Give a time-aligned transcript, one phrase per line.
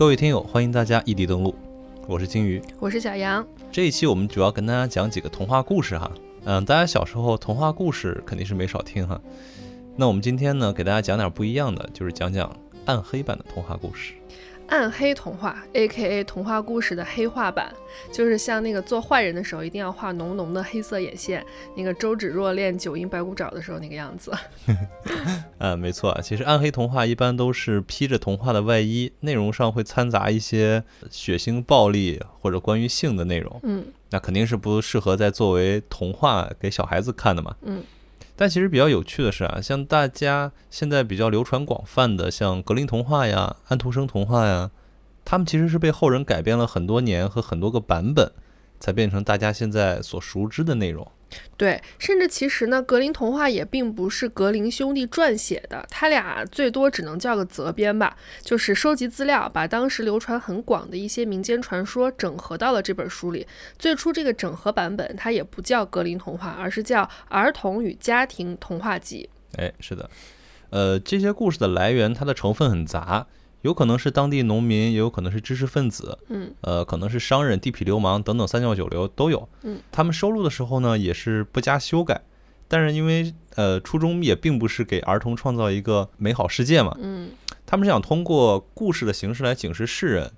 [0.00, 1.54] 各位听友，欢迎大家异地登录，
[2.06, 3.46] 我是金鱼，我是小杨。
[3.70, 6.10] 这一期我们主要跟大家讲几个童话故事哈。
[6.44, 9.20] 嗯，大家小时候童话故事肯定是没少听哈。
[9.96, 12.50] 那我们今天呢，给大家讲点不一样的，就是讲讲
[12.86, 14.14] 暗黑版的童话故事。
[14.70, 16.22] 暗黑童话，A.K.A.
[16.22, 17.74] 童话故事的黑化版，
[18.12, 21.44] 就是像那个做坏人的时候一定要画浓浓的黑色眼线，
[21.76, 24.32] 那个周芷若练九阴白骨爪的时候那个样子。
[25.58, 33.60] 嗯， 没错，其实暗黑童话一般都是披着童话的外衣，内容上会掺杂一些血腥、暴力或者关于性的内容。
[33.64, 37.56] 嗯，那肯定是不适合在作为童话给小孩子看的嘛。
[37.62, 37.82] 嗯。
[38.40, 44.70] 但其实比较有趣的是啊，像大家现在比较流传广泛的，像格林童话呀、安徒生童话呀，
[45.26, 48.32] 他们其实是被后人改编了很多年和很多个版本，
[48.80, 51.06] 才变成大家现在所熟知的内容。
[51.56, 63.46] 对，甚至其实呢，格林童话也并不是格林兄弟撰写的，他俩最多只能叫个责编吧，就是收集资料，把当时流传很广的一些民间传说整合到了这本书里。
[63.78, 69.28] 最初这个整合版本，它也不叫格林童话，而是叫《儿童与家庭童话集》。
[69.60, 70.08] 哎，是的，
[70.70, 73.26] 呃，这些故事的来源，它的成分很杂。
[73.62, 82.22] 有可能是当地农民，也有可能是知识分子，嗯，呃，可能是商人、地痞流氓等等三教九流都有，嗯，他们收录的时候呢，也是不加修改，
[82.68, 87.30] 但是因为呃初衷也并不是给儿童创造一个美好世界嘛，嗯，
[87.66, 90.30] 他们是想通过故事的形式来警示世人，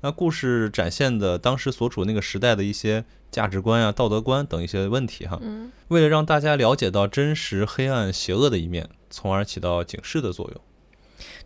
[0.00, 10.60] 那故事展现的当时所处那个时代的一些价值观啊、道德观等一些问题哈，嗯，为了让大家了解到真实、黑暗、邪恶的一面，从而起到警示的作用。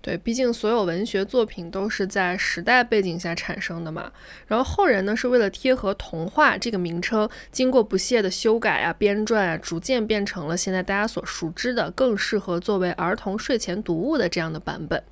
[0.00, 4.10] 对，毕竟所有文学作品都是在时代背景下产生的嘛。
[4.46, 15.02] 然后后人呢，是为了贴合童话这个名称，经过不懈的修改啊、编撰啊，逐渐变成了现在大家所熟知的，更适合作为儿童睡前读物的这样的版本。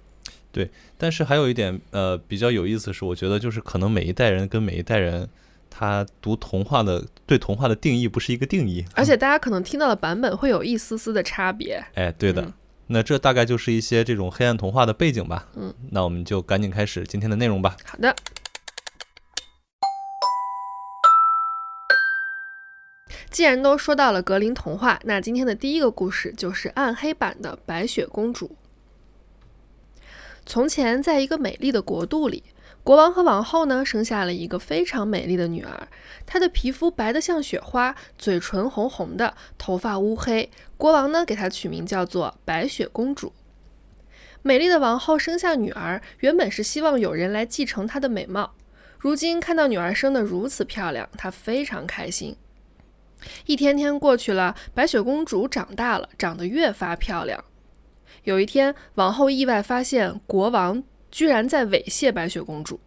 [0.51, 5.27] 对，但是还有一点，呃，比较有意思是，我觉得就是可能每一代人跟每一代人，
[5.71, 11.83] 他读童话的对童话的定义不是一个定义，而且大家可能听到的版本会有一丝丝的差别。
[11.95, 12.53] 哎，对的。
[12.89, 15.49] 那这大概就是一些这种黑暗童话的背景吧。
[15.55, 17.77] 嗯，那我们就赶紧开始今天的内容吧。
[17.85, 18.15] 好的。
[23.31, 28.47] 既然都说到了格林童话，那今天的第一个故事就是暗黑版的《白雪公主》。
[30.45, 32.43] 从前，在一个美丽的国度里。
[32.85, 35.89] 国王和王后呢，生下了一个非常美丽的女儿。
[36.27, 40.51] 她的皮肤白得像雪花，嘴唇红红的，头发乌黑。
[40.77, 43.33] 国王呢，给她取名叫做白雪公主。
[44.43, 48.55] 美丽的王后生下女儿，原本是希望有人来继承她的美貌。
[48.99, 52.37] 如今看到女儿生得如此漂亮，她非常开心。
[53.47, 57.45] 一天天过去了，白雪公主长大了，长得越发漂亮。
[58.25, 60.83] 有一天，王后意外发现国王。
[61.13, 62.81] 居然在猥亵白雪公主，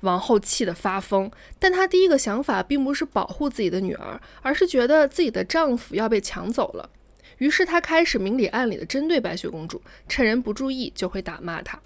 [0.00, 1.28] 王后气得发疯。
[1.58, 6.90] 但她第一个想法并不是保护自己的女儿，而是觉得自己的丈夫要被抢走了。
[7.38, 11.80] 于是她开始明里暗里的针对白雪公主，趁人不注意就会打骂她。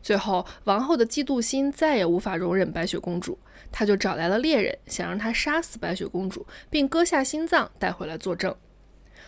[0.00, 3.38] 最后，王后的嫉妒心再也无法容忍白雪公主，
[3.70, 8.54] 她就找来了猎人，想让她杀死白雪公主，并割下心脏带回来作证。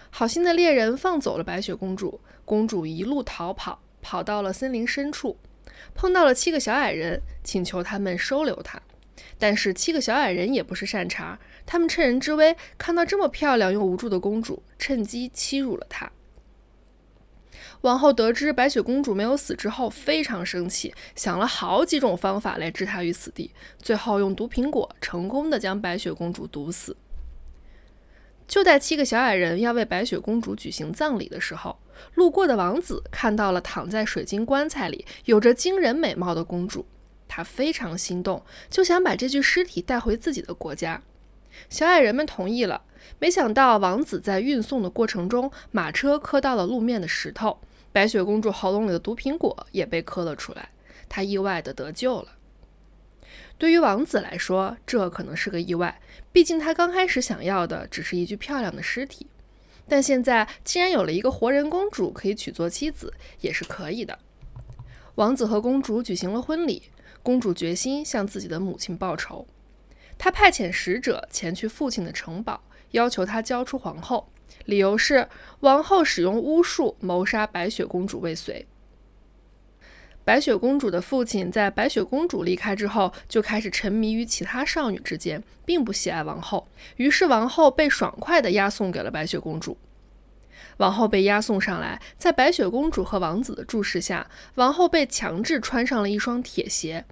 [0.08, 5.36] 好心的猎人放走了白雪公主，公主一路逃跑，跑到了森林深处。
[5.96, 8.80] 碰到了七个小矮人，请求他们收留他。
[9.38, 16.12] 但是七个小矮人也不是善茬，他们趁人之危，看到这么漂亮又无助的公主，趁机欺辱了她。
[17.82, 26.96] 王后得知白雪公主没有死之后，非常生气，想了好几种方法来置她于死地，最后用毒苹果成功的将白雪公主毒死。
[28.48, 31.78] 就在七个小矮人要为白雪公主举行葬礼的时候，
[32.14, 36.86] 路过的王子看到了躺在水晶棺材里、有着惊人美貌的公主，
[37.28, 41.02] 他非常心动，就想把这具尸体带回自己的国家。
[41.68, 42.82] 小矮人们同意了，
[43.18, 47.58] 没想到王子在运送的过程中，马车磕到了路面的石头，
[47.92, 50.70] 白雪公主喉咙里的毒苹果也被磕了出来，
[51.08, 52.28] 她意外的得救了。
[53.58, 55.98] 对于王子来说，这可能是个意外，
[56.30, 59.26] 毕竟他刚开始想要的只是一具漂亮的尸体。
[59.88, 64.18] 但现在既然有了一个活人公主可以娶做妻子，也是可以的。
[65.14, 66.82] 王子和公主举行了婚礼，
[67.22, 69.46] 公主决心向自己的母亲报仇。
[70.18, 72.60] 她派遣使者前去父亲的城堡，
[72.90, 74.28] 要求他交出皇后，
[74.64, 75.28] 理由是
[75.60, 78.66] 王后使用巫术谋杀白雪公主未遂。
[80.26, 86.66] 白雪公主的父亲在白雪公主离开之后，就开始沉迷于其他少女之间，并不喜爱王后。
[86.96, 89.78] 于是王后被爽快地押送给了白雪公主。
[90.78, 97.04] 王后被押送上来，在白雪公主和王子的注视下，王后被强制穿上了一双铁鞋，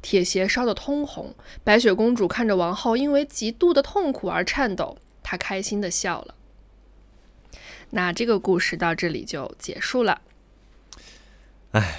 [0.00, 1.34] 铁鞋烧得通红。
[1.64, 6.36] 白雪公主看着王后因为极度的痛苦而颤抖，她开心地笑了。
[7.90, 10.20] 那这个故事到这里就结束了。
[11.72, 11.98] 唉，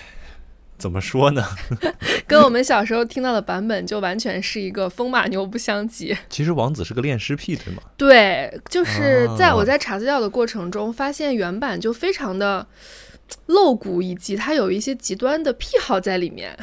[0.78, 1.44] 怎么说呢？
[2.28, 6.16] 跟我们小时候听到的版本就完全是一个风马牛不相及。
[6.30, 7.82] 其实王子是个恋尸癖，对吗？
[7.98, 12.68] 对，就是在啊我在查资料的过程中，发现原版就非常的
[13.48, 16.58] 露骨，以及它有一些极端的癖好在里面。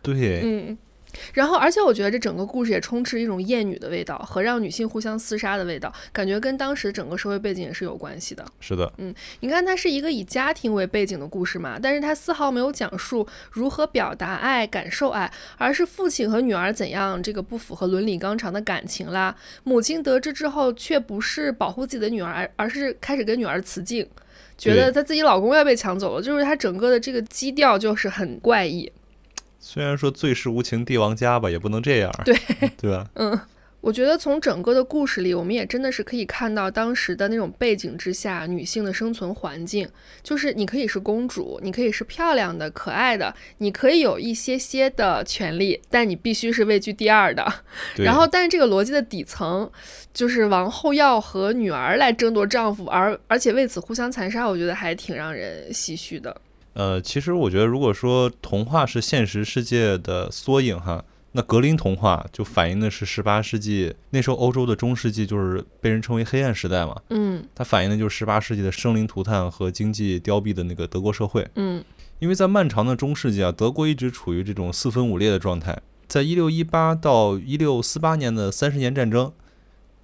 [0.00, 0.78] 对，嗯，
[1.32, 8.44] 然后而且我觉得这整个故事也充斥一种厌女的味道和让女性互相厮杀的味道，感觉跟当时整个社会背景也是有关系的。
[8.60, 19.34] 是的，嗯你看，它是一个以家庭为背景的故事嘛，但是它丝毫没有讲述如何表达爱、感受爱，而是父亲和女儿怎样这个不符合伦理纲常的感情啦。
[19.64, 24.06] 母亲得知之后，却不是保护自己的女儿，而而是开始跟女儿辞境，
[24.56, 28.90] 觉得她自己老公要被抢走了，就是她整个的这个基调就是很怪异。
[29.70, 32.34] 虽然说最是无情帝王家吧，也不能这样，对
[32.80, 33.06] 对吧？
[33.16, 33.38] 嗯，
[33.82, 39.86] 我觉得从整个的故事里，我们也真的是可以看到当时的那种背景之下女性的生存环境，
[40.22, 47.46] 就是你可以是公主，你可以是漂亮的、可爱的，你可以有一些些的权利，但你必须是位居第二的。
[47.98, 49.70] 然后，但是这个逻辑的底层
[50.14, 56.34] 就是王后要和女儿来争夺丈夫，而而且为此互相残杀，我觉得还挺让人唏嘘的。
[56.78, 66.94] 呃，其实我觉得，如果说童话是现实世界的缩影哈，那格林童话就反映的是十八世纪那时候欧洲的中世纪，就是被人称为黑暗时代嘛。
[67.10, 71.44] 嗯它反映的就是十八世纪的生灵涂炭和经济凋敝的那个德国社会。
[71.56, 71.84] 嗯
[72.20, 75.76] 因为在漫长的中世纪啊，德国一直处于这种四分五裂的状态。
[76.06, 79.32] 在一六一八到一六四八年的三十年战争，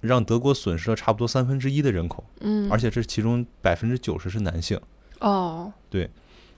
[0.01, 4.77] 让德国损失了差不多三分之一的人口，嗯，而且这其中百分之九十是男性。
[5.21, 5.71] 哦，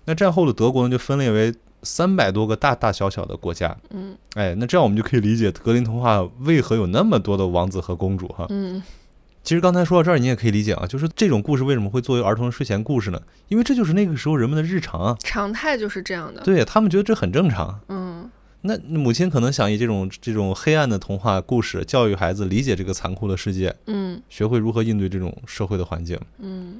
[0.07, 3.77] 那战后的德国呢，就分裂为三百多个大大小小的国家。
[3.91, 8.47] 嗯哎，那这样我们就可以理解格林童话为何有那么多的王子和公主哈。
[8.49, 8.81] 嗯
[9.43, 13.21] 其实刚才说到这儿，你也可以理解啊，就是这种故事为什么会作为儿童的睡前故事呢？
[13.47, 16.41] 因为这就是那个时候人们的日常啊，常态就是这样的。
[16.41, 17.79] 对他们觉得这很正常。
[17.89, 18.29] 嗯
[18.61, 26.19] 那母亲可能想以这种这种黑暗的童话故事教育孩子理解这个残酷的世界，嗯学会如何应对这种社会的环境。
[26.39, 26.79] 嗯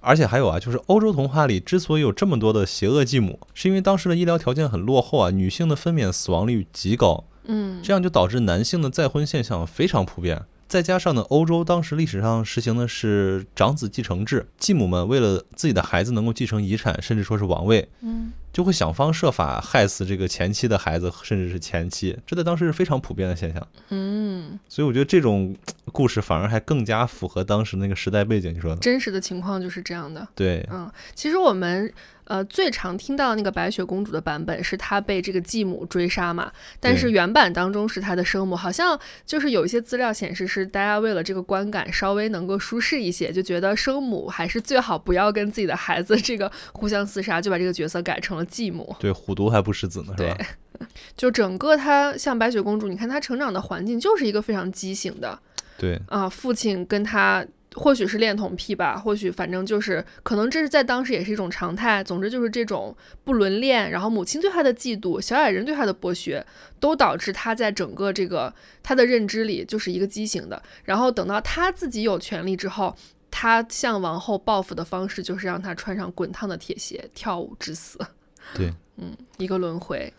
[0.00, 10.42] 而且还有啊，就是欧洲童话里之所以有这么多的邪恶继母，是因为当时的医疗条件很落后啊，女性的分娩死亡率极高，嗯，这样就导致男性的再婚现象非常普遍。
[10.70, 23.66] 再加上呢，欧洲当时历史上实行的是长子继承制，继母们为了自己的孩子能够继承遗产，甚至说是王位，嗯就会想方设法害死这个前妻的孩子，甚至是前妻，这在当时是非常普遍的现象。
[23.88, 25.56] 嗯，所以我觉得这种
[25.86, 28.54] 故事反而还更加符合当时那个时代背景。
[28.54, 28.78] 你说呢？
[28.80, 30.26] 真实的情况就是这样的。
[30.36, 31.92] 对，嗯，其实我们
[32.30, 38.96] 呃最常听到那个白雪公主的版本是她被这个继母追杀嘛，但是原版当中是她的生母，好像
[39.26, 48.94] 就是有一些资料显示是大家为了这个观感稍微能够舒适一些，就觉得生母还是最好不要跟自己的孩子 这个互相厮杀，就把这个角色改成了继母。
[49.00, 50.38] 对，虎毒还不食子呢，是吧？
[51.16, 55.36] 就整个她像白雪公主，你看她成长的环境就是一个非常畸形的，
[55.76, 62.02] 对，啊，父亲跟他或许是恋童癖吧，或许反正就是可能这是在当时也是一种常态。
[62.02, 66.44] 总之就是这种不伦恋，然后母亲对他的嫉妒，小矮人对他的剥削，
[66.78, 70.62] 都导致他在整个这个他的认知里就是一个畸形的。
[70.84, 72.96] 然后等到他自己有权利之后。
[73.32, 77.96] 他向王后报复的方式就是让他穿上滚烫的铁鞋跳舞致死。
[78.52, 80.12] 对，嗯，一个轮回。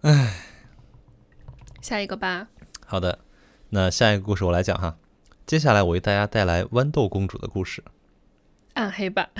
[0.00, 0.34] 唉，
[1.80, 2.48] 下一个吧。
[2.84, 3.20] 好的，
[3.68, 4.96] 那下一个故事我来讲哈。
[5.48, 7.82] 接下来我为大家带来豌豆公主的故事。
[8.74, 9.30] 暗黑版。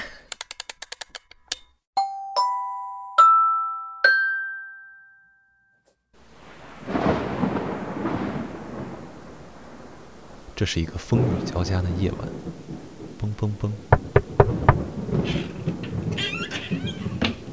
[10.56, 12.20] 这是一个风雨交加的夜晚，
[13.20, 13.70] 嘣嘣嘣。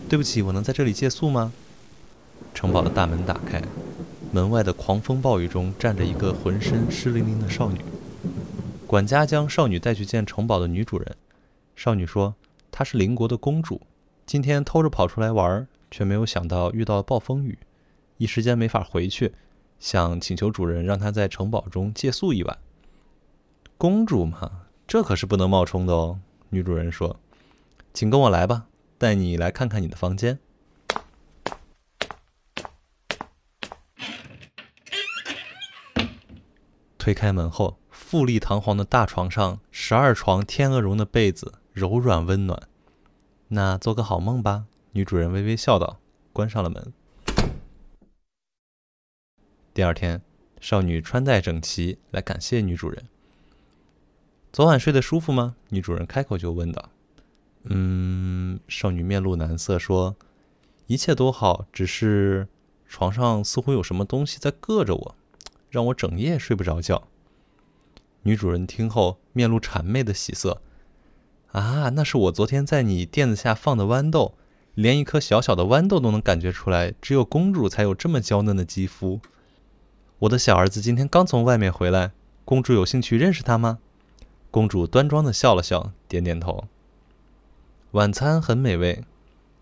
[0.08, 1.52] 对不起，我能在这里借宿吗？
[2.54, 3.62] 城堡的大门打开，
[4.32, 7.82] 门外的狂风暴雨中站着一个浑身湿淋淋的少女。
[8.88, 11.18] 管家将少女带去见城堡的女主人。
[11.76, 12.36] 少女说
[12.72, 13.82] ：“她是邻国的公主，
[14.28, 17.58] 今天偷着跑出来玩，却没有想到遇到了暴风雨，
[18.18, 19.34] 一时间没法回去，
[19.80, 22.58] 想请求主人让她在城堡中借宿一晚。”
[23.78, 26.20] 公主嘛，这可是不能冒充的哦。
[26.50, 27.20] 女主人说
[27.92, 28.68] ：“请跟我来吧，
[29.00, 30.38] 带你来看看你的房间。”
[36.98, 37.78] 推开门后，
[38.08, 42.70] 富丽堂皇的大床上，十二床天鹅绒的被子，柔软温暖。
[43.48, 45.98] 那做个好梦吧，女主人微微笑道，
[46.32, 46.94] 关上了门。
[49.74, 50.22] 第二天，
[50.62, 53.06] 少女穿戴整齐来感谢女主人。
[54.54, 55.56] 昨晚睡得舒服吗？
[55.70, 56.92] 女主人开口就问道。
[57.64, 60.16] 嗯，少女面露难色说
[60.86, 62.48] ：“一切都好，只是
[62.88, 65.16] 床上似乎有什么东西在硌着我，
[65.72, 67.08] 让我整夜睡不着觉。”
[68.28, 70.60] 女主人听后面露谄媚的喜色
[71.54, 74.34] ：“啊，那是我昨天在你垫子下放的豌豆，
[74.74, 79.20] 连一颗小小的豌豆都能感觉出来，只有公主才有这么娇嫩的肌肤。
[80.20, 82.14] 我的小儿子今天刚从外面回来，
[82.44, 83.78] 公主有兴趣认识他吗？”
[84.50, 86.66] 公主端庄的笑了笑，点点头。
[87.92, 89.04] 晚餐很美味，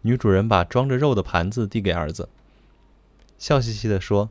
[0.03, 2.29] 女主人把装着肉的盘子递给儿子，
[3.38, 4.29] 笑嘻嘻地说：“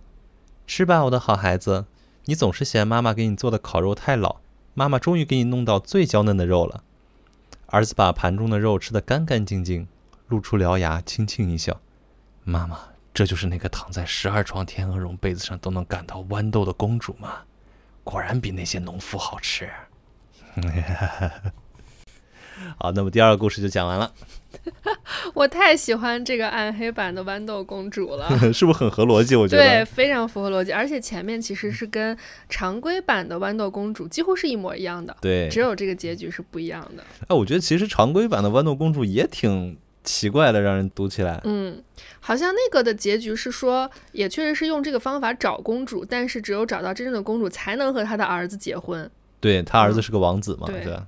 [0.66, 1.84] 吃吧，我的好孩子。
[2.24, 4.36] 你总是嫌妈妈给你做的烤肉太老，
[4.74, 6.84] 妈妈终于给你弄到最娇嫩的肉了。”
[7.66, 9.88] 儿子把盘中的肉吃得干干净净，
[10.28, 11.80] 露出獠牙，轻轻一笑
[12.44, 12.78] ：“妈妈，
[13.14, 17.44] 这就是那个躺在十二床天鹅绒被子上都能感到豌豆的公主吗？
[18.04, 19.70] 果然比那些农夫好吃。”
[22.78, 24.12] 好，那么第二个故事就讲完了。
[25.34, 29.34] 我太喜欢这个暗黑版的豌豆公主了， 是不是很合逻辑？
[29.34, 30.70] 我觉得对，非常符合逻辑。
[30.70, 32.16] 而且前面其实是跟
[32.48, 37.02] 常规版的豌豆公主几乎是一模一样的，对，只有这个结局是不一样的。
[37.28, 41.40] 哎，我觉得其实常规版的豌豆公主也挺奇怪的，让人读起来。
[41.44, 41.82] 嗯，
[42.20, 49.10] 好像那个的结局是说，也确实是用这个方法找公主，但是只有找到真正的公主，才能和他的儿子结婚。
[49.40, 50.66] 对他儿子是个王子嘛？
[50.66, 51.04] 对吧？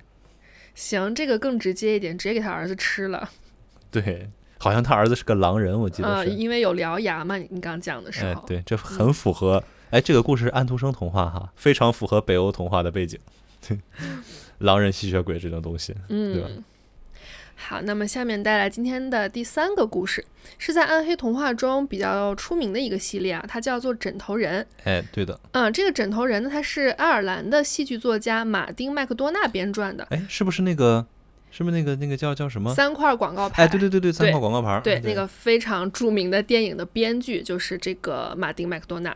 [0.75, 3.27] 行，这个更直接一点，直接给他儿子吃了。
[3.89, 4.29] 对，
[4.59, 6.29] 好像他儿子是个狼人，我记得是。
[6.29, 8.41] 因为有獠牙嘛，你刚讲的时候。
[8.41, 9.63] 哎，对，这很符合。
[9.89, 13.19] 哎，这个故事是安徒生童话哈，非常符合北欧童话的背景。
[14.59, 16.49] 狼人、吸血鬼这种东西，对吧？
[17.55, 20.23] 好，那么下面带来今天的第三个故事，
[20.57, 24.61] 是在暗黑童话中比较出名的一个系列啊，它叫做《枕头人》。
[24.83, 25.39] 哎，对的。
[25.53, 30.05] 嗯，这个枕头人呢，他是爱尔兰的戏剧作家马丁麦克多纳编撰的。
[30.11, 31.05] 哎，是不是那个？
[31.51, 32.75] 是不是那个那个叫叫什么？
[32.75, 33.63] 三块广告牌。
[33.63, 34.77] 哎，对对对对，三块广告牌。
[34.83, 39.15] 对，那个非常著名的电影的编剧就是这个马丁麦克多纳。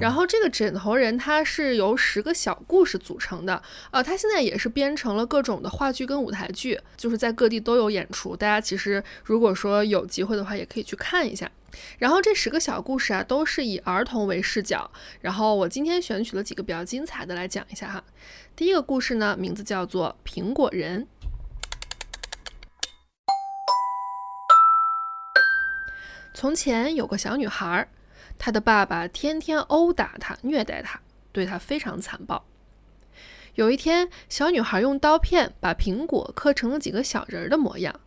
[0.00, 8.34] 然后这个枕头人它是由十个小故事组成的，呃，它现在也是编成了各种的话剧跟舞台剧，就是在各地都有演出。
[8.34, 11.50] 大家其实如果说有机会的话，也可以去看一下。
[11.98, 14.90] 然后这十个小故事啊，都是以儿童为视角。
[15.20, 18.02] 然后我今天选取了几个比较精彩的来讲一下哈。
[18.56, 21.02] 第一个故事呢，名字叫做《苹果人》。
[26.32, 27.86] 从前有个小女孩。
[28.38, 31.00] 他的爸爸天天殴打他、虐待他，
[31.32, 32.44] 对他非常残暴。
[33.54, 38.00] 有一天，小女孩用刀片把苹果刻成了几个小人儿的模样。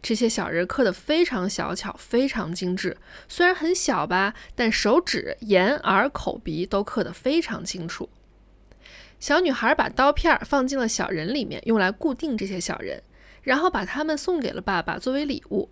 [0.00, 2.96] 这些小人刻得非常小巧、非常精致，
[3.28, 8.08] 虽然很小吧，但手指、眼、耳、口、鼻都刻得非常清楚。
[9.20, 13.02] 小女孩把刀片放进了小人里面，用来固定这些小人，
[13.42, 15.68] 然后把它们送给了爸爸作为礼物。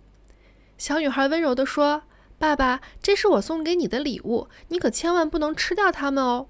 [0.77, 2.03] 小女孩温柔地说。
[2.43, 6.49] 爸爸，这是我送给你的礼物，你可千万不能吃掉它们哦。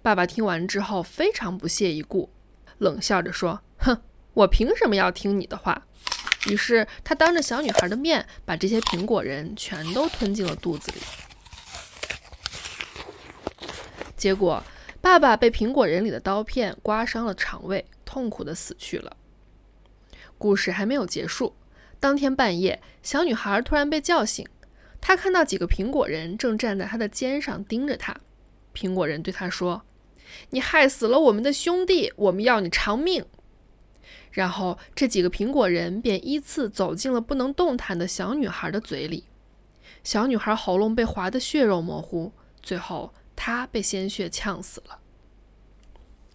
[0.00, 2.30] 爸爸听完之后非常不屑一顾，
[2.78, 4.00] 冷笑着说：“哼，
[4.32, 5.86] 我凭什么要听你的话？”
[6.48, 10.98] 于是他当着小女孩的面把这些苹果人全都吞进了肚子里。
[14.16, 14.64] 结果，
[15.02, 19.14] 爸爸被苹果人里的刀片刮伤了肠胃，痛苦的死去了。
[20.38, 21.54] 故事还没有结束，
[22.00, 24.48] 当天半夜，小女孩突然被叫醒。
[25.06, 28.12] 他看到几个苹果人正站在他的肩上盯着他。
[28.74, 29.82] 苹果人对他说
[30.50, 33.24] ：“你害死了我们的兄弟，我们要你偿命。”
[34.32, 39.26] 然后这几个苹果人便依次走进了不能动弹的小女孩的嘴里。
[40.02, 44.98] 小女孩喉咙被划得血肉模糊，最后她被鲜血呛死了。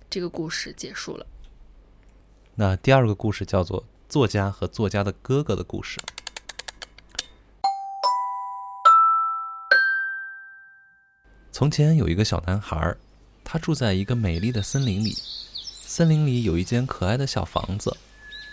[0.10, 1.26] 这个故事结束了。
[2.56, 6.00] 那第二个故事叫做《作家和作家的哥哥的故事》。
[11.54, 12.96] 从前有一个小男孩，
[13.44, 15.18] 他住在一个美丽的森林里。
[15.86, 17.98] 森林里有一间可爱的小房子，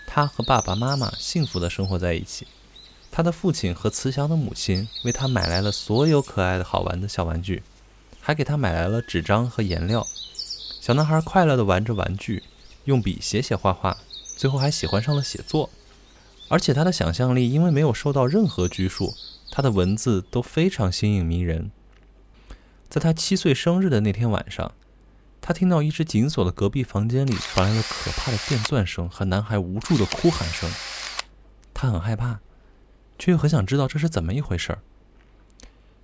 [0.04, 2.46] 他和爸爸妈妈幸福地生活在一起。
[3.12, 7.62] 他的父亲和慈祥的母亲为他买来了所有可爱的好玩的小玩具，
[8.20, 10.04] 还给他买来了纸张和颜料。
[10.80, 12.42] 小男孩快乐地玩着玩具，
[12.84, 13.96] 用笔写写画画，
[14.36, 15.70] 最后还喜欢上了写作。
[16.48, 19.14] 而且他的想象力因为没有受到任何拘束，
[19.52, 21.70] 他的文字都非常新颖迷人。
[22.88, 24.72] 在他七岁生日的那天晚上，
[25.40, 30.70] 他听到一直紧锁的隔壁房间里传来了可怕的电钻声和男孩无助的哭喊声。
[31.74, 32.40] 他很害怕，
[33.18, 34.78] 却又很想知道这是怎么一回事儿。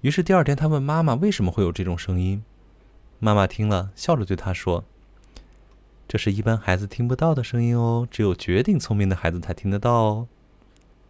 [0.02, 2.44] 于是第二天，他问妈妈为什么会有这种声音。
[3.18, 4.84] 妈妈听了，笑着对他说
[6.06, 10.28] ：“这是一般孩子听不到的声音哦，只有绝顶聪明的孩子才听得到哦。”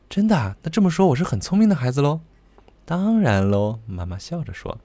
[0.09, 0.57] 真的？
[0.63, 2.21] 那这么说，我是很聪明的孩子喽？
[2.85, 4.79] 当然喽，妈妈笑着说。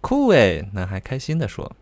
[0.00, 1.76] 酷诶，男孩开心地说。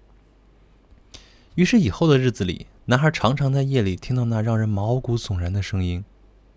[1.55, 6.05] 于是以后的日子里，男孩常常在夜里听到那让人毛骨悚然的声音，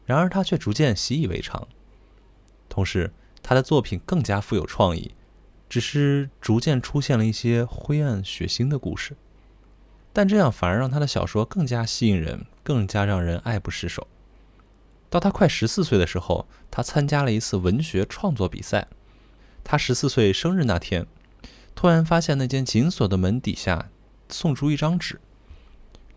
[0.06, 1.68] 然而他却逐渐习以为常。
[2.68, 3.12] 同时，
[3.44, 5.14] 他的作品更加富有创意，
[5.70, 9.16] 只是逐渐出现了一些灰暗血腥的故事，
[10.12, 14.08] 但这样反而让他的小说更加吸引人，更加让人爱不释手。
[15.10, 18.88] 到他快十四岁的时候，他参加了一次文学创作比赛。
[19.64, 21.06] 他十四岁生日那天，
[21.76, 23.90] 突然发现那间紧锁的门底下
[24.30, 25.20] 送出一张纸，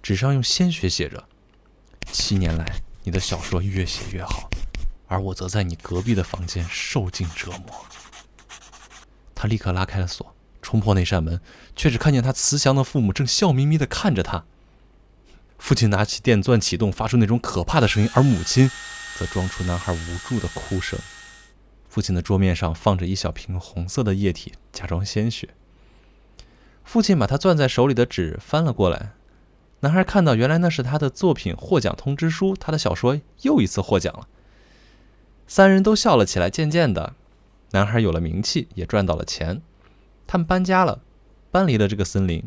[0.02, 1.26] 纸上用鲜血写着
[2.12, 2.64] ：“七年来，
[3.02, 4.48] 你的小说越写越好。”
[5.06, 7.86] 而我则在你隔壁的房间受尽折磨。
[9.34, 11.40] 他立刻拉开了锁，冲破那扇门，
[11.76, 14.44] 却只看见他慈祥的父母正笑眯眯地看着他。
[15.58, 18.70] 父亲拿起电钻启动，发出那种可怕的声音，而母亲
[19.18, 20.98] 则装出男孩无助的哭声。
[21.94, 25.50] 父亲的桌面上放着一小瓶红色的液体，假装鲜血。
[26.82, 29.12] 父亲把他攥在手里的纸翻了过来，
[29.78, 34.26] 男孩看到，原来那是他的作品获奖通知书，他的小说又一次获奖了。
[35.46, 36.50] 三人都笑了起来。
[36.50, 37.14] 渐渐的，
[37.70, 39.62] 男孩有了名气，也赚到了钱。
[40.26, 41.00] 他们搬家了，
[41.52, 42.42] 搬离了这个森林。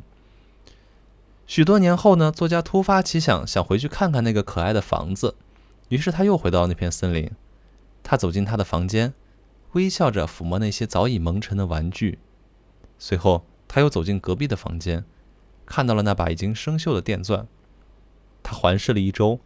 [1.45, 5.35] 许多年后呢，作家突发奇想，想回去看看那个可爱的房子。
[5.87, 7.31] 于是他又回到那片森林。
[8.03, 9.13] 他走进他的房间，
[9.77, 12.17] 微笑着抚摸那些早已蒙尘的玩具。
[12.97, 15.05] 随后，他又走进隔壁的房间，
[15.67, 17.47] 看到了那把已经生锈的电钻。
[18.41, 19.39] 他环视了一周，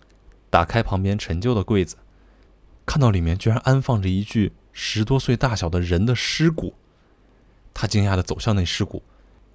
[0.50, 1.98] 打开旁边陈旧的柜子。
[2.86, 6.76] 看到里面居然安放着一具十多岁大小的人的尸骨，
[7.74, 9.04] 他惊讶地走向那尸骨，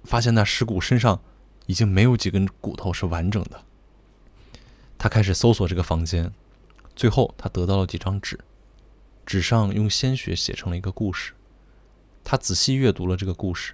[0.03, 1.19] 发现那尸骨身上
[1.65, 3.63] 已经没有几根骨头是完整的。
[4.99, 6.31] 他开始搜索这个房间，
[6.95, 8.39] 最后他得到了几张纸，
[9.27, 11.33] 纸上用鲜血写成了一个故事。
[12.23, 13.73] 他仔细阅读了这个故事，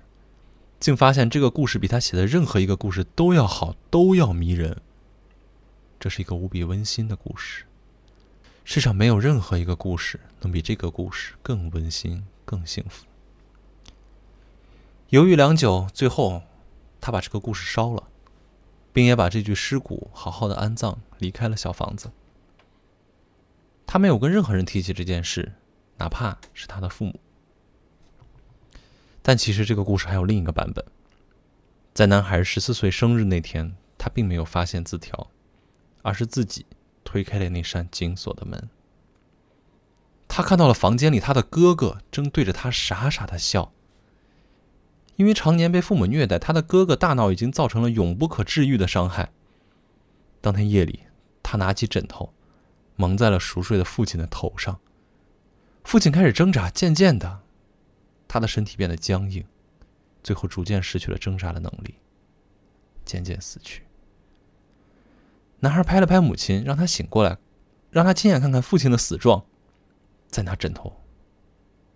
[0.80, 4.82] 竟发现这个故事比他写的任何一个故事都要好，都要迷人。
[6.00, 7.66] 这是一个无比温馨的故事。
[8.66, 13.06] 世上没有任何一个故事能比这个故事更温馨、更幸福。
[15.10, 16.42] 犹豫良久，最后
[17.00, 18.08] 他把这个故事烧了，
[18.92, 22.10] 并也把这具尸骨好好的安葬，离开了小房子。
[23.86, 25.54] 他没有跟任何人提起这件事，
[25.98, 27.20] 哪怕是他的父母。
[29.22, 30.84] 但其实这个故事还有另一个版本，
[31.94, 35.30] 在男孩十四岁生日那天，他并没有发现字条，
[36.02, 36.66] 而是自己。
[37.06, 38.70] 推开了那扇紧锁的门，
[40.28, 43.72] 他看到了房间里他的哥哥正对着他傻傻的笑。
[45.18, 49.32] 因为常年被父母虐待，他的哥哥大脑已经造成了永不可治愈的伤害。
[50.42, 51.02] 当天夜里，
[51.44, 52.34] 他拿起枕头，
[52.96, 54.80] 蒙在了熟睡的父亲的头上。
[55.84, 57.42] 父亲开始挣扎，渐渐的，
[58.28, 59.46] 他的身体变得僵硬，
[60.24, 61.96] 最后逐渐失去了挣扎的能力，
[63.04, 63.84] 渐渐死去。
[65.60, 67.38] 男孩拍了拍母亲，让她醒过来，
[67.92, 69.46] 让她亲眼看看父亲的死状，
[70.30, 71.02] 再拿枕头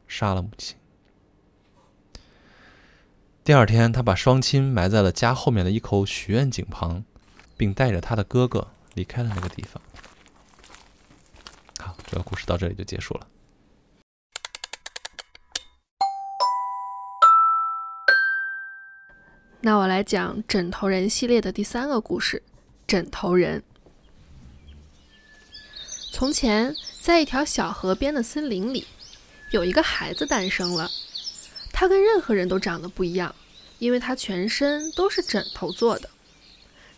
[0.07, 0.77] 杀了母亲。
[3.43, 7.05] 第二天，他把双亲埋在了家后面的一口许愿井旁，
[7.55, 9.81] 并带着他的哥哥离开了那个地方。
[12.05, 13.27] 这个故事到这里就结束了。
[19.59, 22.41] 那我来讲《枕头人》系列的第三个故事。
[22.87, 23.61] 枕头人。
[26.13, 28.87] 从前，在一条小河边的森林里，
[29.51, 30.89] 有一个孩子诞生了。
[31.73, 33.35] 他跟任何人都长得不一样，
[33.79, 36.09] 因为他全身都是枕头做的：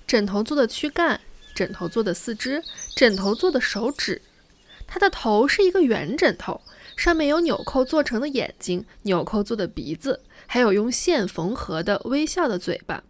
[0.06, 1.20] 枕头做的躯干，
[1.56, 2.64] 枕头做的四肢，
[2.96, 4.22] 枕头做的手指。
[4.92, 6.60] 他的头是一个圆枕头，
[6.98, 13.04] 上面有纽扣做成的眼睛，纽扣做的鼻子，还有用线缝合的微笑的嘴巴。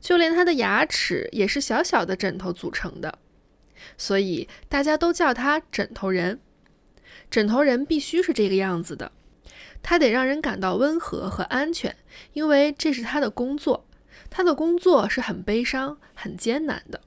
[0.00, 3.18] 就连他的牙齿也是小小的枕头组成的，
[3.98, 6.40] 所以大家都叫他枕头人。
[7.30, 9.12] 枕头人必须是这个样子的，
[9.82, 11.94] 他得让人感到温和和安全，
[12.32, 13.86] 因为这是他的工作。
[14.30, 17.00] 他的工作是很悲伤、很艰难的。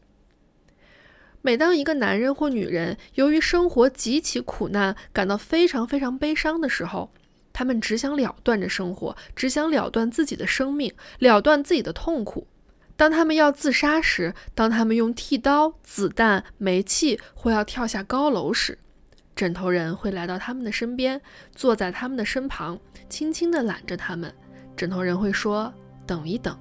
[1.41, 7.11] 每当一个男人或女人由于生活极其苦难，感到非常非常悲伤的时候，
[7.51, 12.47] 他们只想了断这生活，只想了断自己的生命，了断自己的痛苦。
[12.95, 18.77] 当他们要自杀时，当他们用剃刀、子弹、煤气或要跳下高楼时，
[19.35, 21.19] 枕头人会来到他们的身边，
[21.55, 24.31] 坐在他们的身旁，轻轻地揽着他们。
[24.77, 25.73] 枕头人会说
[26.05, 26.55] ：“等一等。”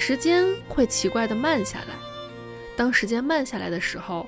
[0.00, 1.94] 时间会奇怪地慢下来。
[2.76, 4.26] 当时间慢下来的时候，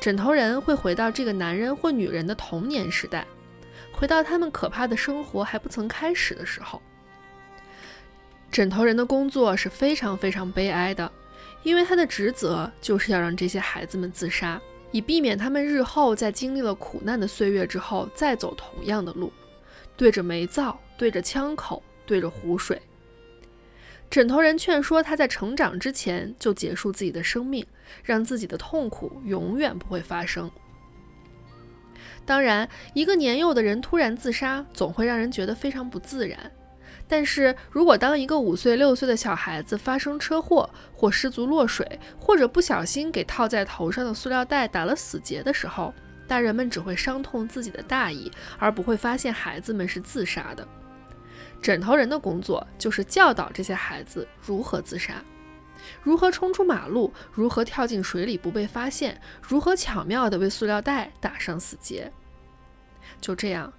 [0.00, 3.26] 枕头人会回到这个男人或女人的童年时代，
[3.92, 6.80] 回到他们可怕的生活还不曾开始的时候。
[8.50, 11.12] 枕头人的工作是非常非常悲哀的，
[11.62, 14.60] 因为他的职责就是要让这些孩子们自杀，
[14.92, 19.30] 以避免他们日后在经历了苦难的岁月之后再走同样的路，
[19.94, 22.80] 对着煤灶，对着枪口，对着湖水。
[24.12, 27.66] 枕头人劝说他在成长之前就结束自己的生命，
[28.04, 30.50] 让自己的痛苦永远不会发生。
[32.26, 36.38] 当然，一个年幼的人突然自杀，总会让人觉得非常不自然。
[37.08, 45.94] 但是如果当一个五岁、六岁的小孩子发生车祸，或失足落水，或者不小心给套在头上的塑料袋打了死结的时候，
[46.28, 50.68] 大人们只会伤痛自己的大意，而不会发现孩子们是自杀的。
[51.62, 55.22] 枕头人的工作就是教导这些孩子如何自杀，
[56.02, 62.12] 如何冲出马路，如何跳进水里不被发现，如何巧妙地为塑料袋打上死结。
[63.20, 63.72] 就这样。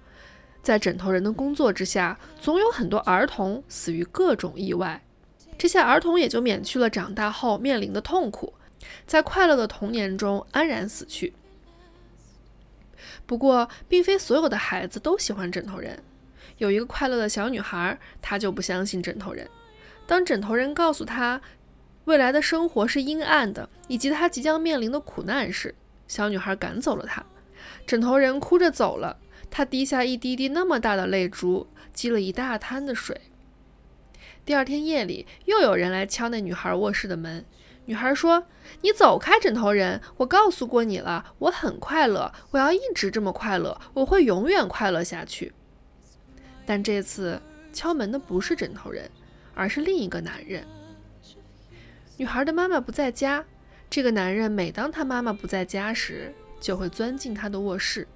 [0.62, 5.04] 在枕头人的工作之下，总有很多儿童死于各种意外，
[5.58, 8.54] 这些儿童也就免去了长大后面临的痛苦，
[9.06, 11.34] 在快乐的童年中安然死去。
[13.26, 16.02] 不过，并非所有的孩子都喜欢枕头人。
[16.58, 19.48] 有一个快乐的小女孩，她就不相信枕头人。
[20.06, 21.40] 当枕头人告诉她
[22.04, 25.74] 未来的生活是阴暗的，以及她即将面临的苦难时，
[26.06, 27.24] 小女孩赶走了她。
[27.86, 29.18] 枕头人哭着走了。
[29.50, 33.20] 他滴下一滴滴那么大的泪珠，积了一大滩的水。
[34.44, 37.44] 第二天夜里，又有人来敲那女孩卧室的门。
[37.84, 38.46] 女孩说
[38.82, 40.00] ：“你走开，枕头人！
[40.16, 45.52] 我告诉过你了，我很快乐，我要一直这么快乐，我会永远快乐下去。”
[46.66, 47.40] 但这次
[47.72, 49.10] 敲门的不是枕头人，
[49.54, 50.64] 而是另一个男人。
[52.16, 53.44] 女孩的妈妈不在家，
[53.88, 58.06] 这个男人每当他妈妈不在家时，就会钻进她的卧室。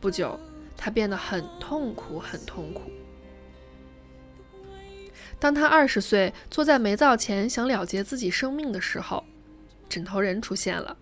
[0.00, 0.38] 不久。
[0.80, 2.82] 他变得很痛苦，很痛苦。
[5.40, 9.24] 当他二十岁，坐在煤灶前想了结自己生命的时候，
[9.88, 10.96] 枕头人出现了。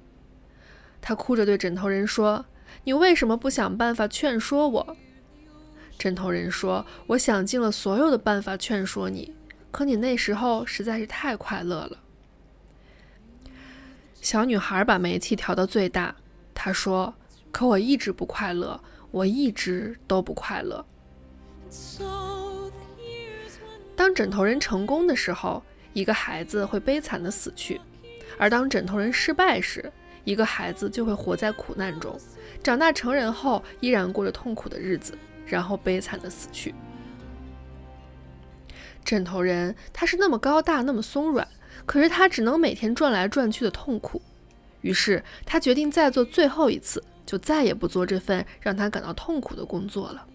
[1.03, 2.47] 他哭着对枕头人说
[2.85, 4.97] ：“你为什么不想办法劝说我？”
[5.99, 9.35] 枕头人说：“我想尽了所有的办法劝说你，
[9.71, 11.99] 可你那时候实在是太快乐了。”
[14.21, 16.17] 小女孩把煤气调到最大，
[16.55, 17.15] 她说
[17.51, 18.81] ：“可我一直不快乐。”
[19.13, 20.85] 我一直都不快乐。
[23.95, 25.63] 当枕头人成功的时候，
[25.95, 27.81] 一个孩子会悲惨的死去；
[28.37, 29.91] 而当枕头人失败时，
[30.25, 32.19] 一个孩子就会活在苦难中，
[32.63, 36.75] 长大成人后依然过着痛苦的日子，然后悲惨的死去。
[39.05, 41.47] 枕头人他是那么高大，那么松软，
[41.87, 44.21] 可是他只能每天转来转去的痛苦。
[44.83, 47.03] 于是他决定再做最后一次。
[47.27, 50.29] 就再也不做这份让他感到痛苦的工作了。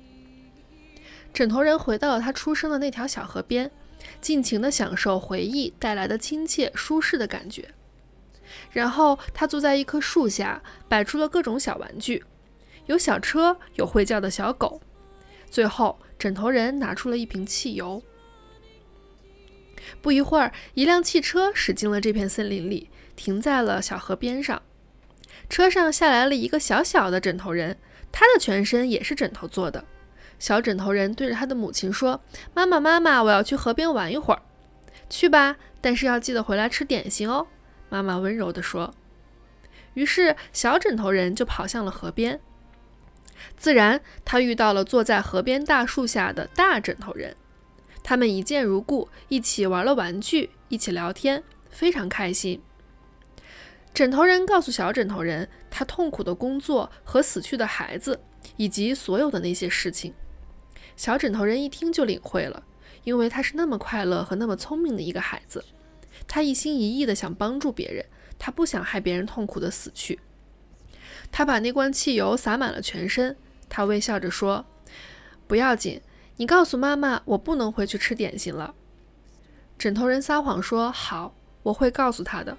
[1.34, 3.72] 枕头人回到了他出生的那条小河边，
[4.20, 7.74] 尽情地享受回忆带来的亲切舒适的感觉。
[8.72, 12.26] 然后他坐在一棵树下，摆出了各种小玩具，
[12.88, 14.82] 有小车，有会叫的小狗。
[15.52, 18.02] 最后，枕头人拿出了一瓶汽油。
[20.02, 24.62] 不一会儿，一辆汽车驶进了这片森林里，停在了小河边上。
[25.50, 27.78] 车上下来了一个小小的枕头人，
[28.14, 29.84] 他的全身也是枕头做的。
[30.40, 32.22] 小枕头人对着他的母亲说
[32.56, 34.42] ：“妈妈，妈妈，我要去河边玩一会儿。
[35.10, 37.46] ”“去吧，但是要记得回来吃点心哦。”
[37.90, 38.94] 妈妈温柔地说。
[39.96, 42.40] 于是，小枕头人就跑向了河边。
[43.58, 47.36] 自然，他遇到了坐在河边大树下的大枕头人。
[48.04, 52.62] 他们一见如故，一起玩了玩具，一起聊天，非常开心。
[53.94, 58.20] 枕头人告诉小枕头人，他痛苦的工作和死去的孩子，
[58.58, 60.14] 以及所有的那些事情。
[60.96, 62.64] 小枕头人一听就领会了，
[63.04, 65.64] 因为他是那么快乐和那么聪明的一个孩子。
[66.28, 68.06] 他一心一意的想帮助别人，
[68.40, 70.20] 他不想害别人痛苦的死去。
[71.32, 73.36] 他把那罐汽油洒满了全身，
[73.70, 74.66] 他微笑着说
[75.48, 76.02] ：“不要紧，
[76.38, 78.74] 你告诉妈妈，我不能回去吃点心了。”
[79.80, 82.58] 枕头人撒谎说：“好，我会告诉他的。”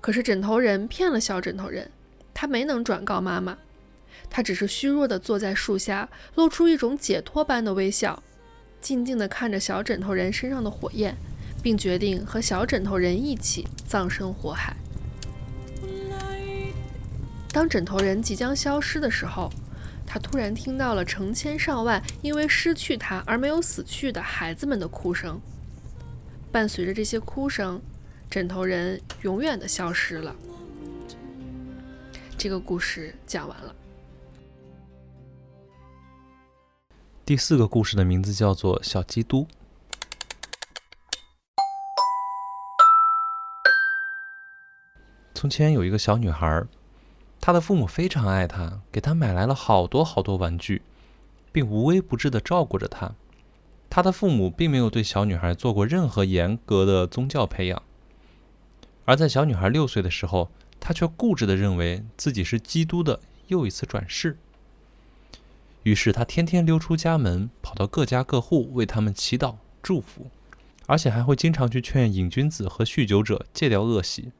[0.00, 1.90] 可是枕头人骗了小枕头人，
[2.34, 3.56] 他没能转告妈妈，
[4.28, 8.22] 他只是虚弱地坐在树下，露出一种解脱般的微笑，
[8.80, 11.16] 静静地看着小枕头人身上的火焰，
[11.62, 14.76] 并决定和小枕头人一起葬身火海。
[17.54, 19.48] 当枕头人即将消失的时候，
[20.04, 25.40] 他突然听到了成千上万因为失去他而没有死去的孩子们的哭声。
[26.50, 27.80] 伴随着这些哭声，
[28.28, 30.34] 枕头人永远的消失了。
[32.36, 33.72] 这个故事讲完了。
[37.24, 39.46] 第四个故事的名字叫做《小基督》。
[45.36, 46.64] 从前有一个小女孩，
[47.46, 50.80] 他的父母非常爱他，给他买来了好多好多玩具，
[51.52, 53.14] 并无微不至的照顾着他。
[53.90, 57.82] 他的父母并没有对小女孩做过任何严格的宗教培养，
[59.04, 64.38] 而在小女孩六岁的时候，她却固执地认为自己是基督的又一次转世。
[65.82, 70.30] 于是她天天溜出家门，跑到各家各户为他们祈祷祝福，
[70.86, 74.32] 而且还会经常去劝瘾君子和酗酒者戒掉恶习。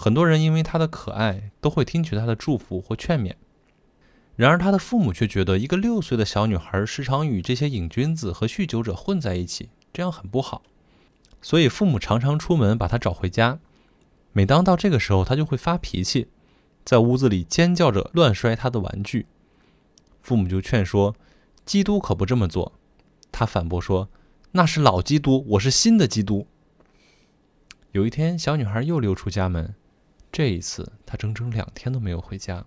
[0.00, 3.34] 很多人因为她的可爱，都会听取她的祝福或劝勉。
[4.36, 10.62] 然而她的父母却觉得，一个六岁的小女孩时常与这些瘾君子和酗酒者混在一起，这样很不好。
[11.42, 13.58] 所以父母常常出门把她找回家。
[14.32, 16.28] 每当到这个时候，她就会发脾气，
[16.84, 19.26] 在屋子里尖叫着乱摔她的玩具。
[20.20, 21.16] 父母就劝说
[21.66, 22.74] ：“基督可不这么做。”
[23.32, 24.08] 她反驳说
[24.52, 26.46] ：“那是老基督，我是新的基督。”
[27.92, 29.74] 有一天，小女孩又溜出家门，
[30.30, 32.64] 这一次他整整两天都没有回家。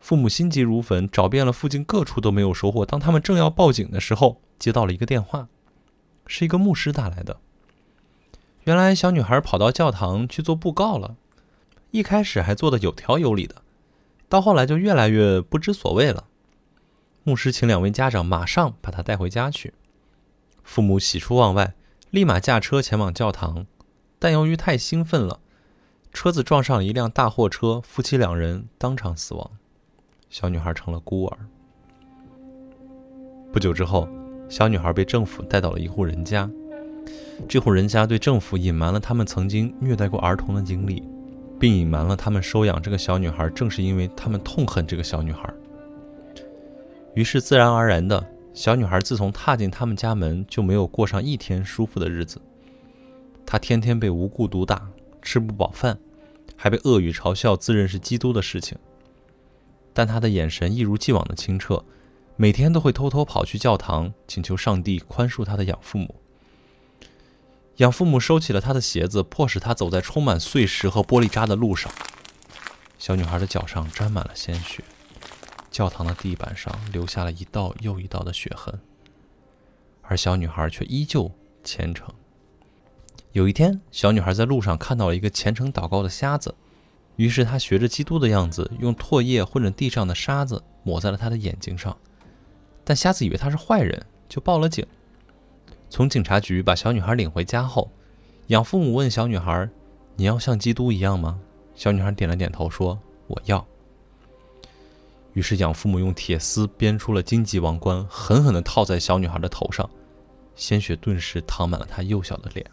[0.00, 2.86] 父母心急如焚，找遍了附近各处都没有收获。
[2.86, 5.48] 当他们正要报警的时候，接到了一个电话，
[6.26, 7.40] 是一个牧师打来的。
[8.62, 11.16] 原来，小女孩跑到教堂去做布告了，
[11.90, 13.62] 一开始还做的有条有理的，
[14.28, 16.28] 到后来就越来越不知所谓了。
[17.24, 19.74] 牧师请两位家长马上把她带回家去。
[20.62, 21.74] 父母喜出望外，
[22.10, 23.66] 立马驾车前往教堂，
[24.18, 25.40] 但由于太兴奋了，
[26.12, 29.50] 车子撞上一辆大货车，夫妻两人当场死亡，
[30.28, 31.38] 小女孩成了孤儿。
[33.52, 34.08] 不久之后，
[34.48, 36.50] 小女孩被政府带到了一户人家，
[37.48, 41.02] 这户人家对政府隐瞒了他们曾经虐待过儿童的经历，
[41.58, 45.52] 并隐瞒了他们收养这个小女孩正是因为他们痛恨这个小女孩。
[47.14, 52.40] 于是，自然而然的，小女孩自从踏进他们家门，就没有过上一天舒服的日子。
[53.46, 54.88] 她天天被无故毒打，
[55.30, 55.98] 吃不饱饭，
[56.56, 58.78] 还被恶语嘲笑自认是基督的事情。
[59.92, 61.84] 但她的眼神一如既往的清澈，
[62.36, 66.14] 每天都会偷偷跑去教堂，请求上帝宽恕她的养父母。
[67.76, 71.92] 养父母收起了她的鞋子，迫使她走在充满碎石和玻璃渣的路上。
[72.98, 74.82] 小女孩的脚上沾满了鲜血。
[75.70, 78.80] 教堂的地板上留下了一道又一道的血痕，
[80.00, 81.30] 而小女孩却依旧
[81.62, 82.08] 虔诚。
[83.38, 86.52] 有一天，小女孩在路上看到了一个虔诚祷告的瞎子，
[87.14, 91.96] 于是她学着基督的样子，用唾液混着地上的沙子抹在了他的眼睛上。
[92.82, 94.84] 但瞎子以为他是坏人，就报了警。
[95.88, 97.88] 从警察局把小女孩领回家后，
[98.48, 99.70] 养父母问小女孩
[100.16, 101.38] ：“你要像基督一样吗？”
[101.76, 102.98] 小女孩点了点头，说
[103.28, 103.64] ：“我要。”
[105.34, 109.88] 于是养父母用铁丝编出了荆棘王冠，狠狠地套在小女孩的头上，
[110.56, 112.68] 鲜血顿时淌满了她幼小的脸。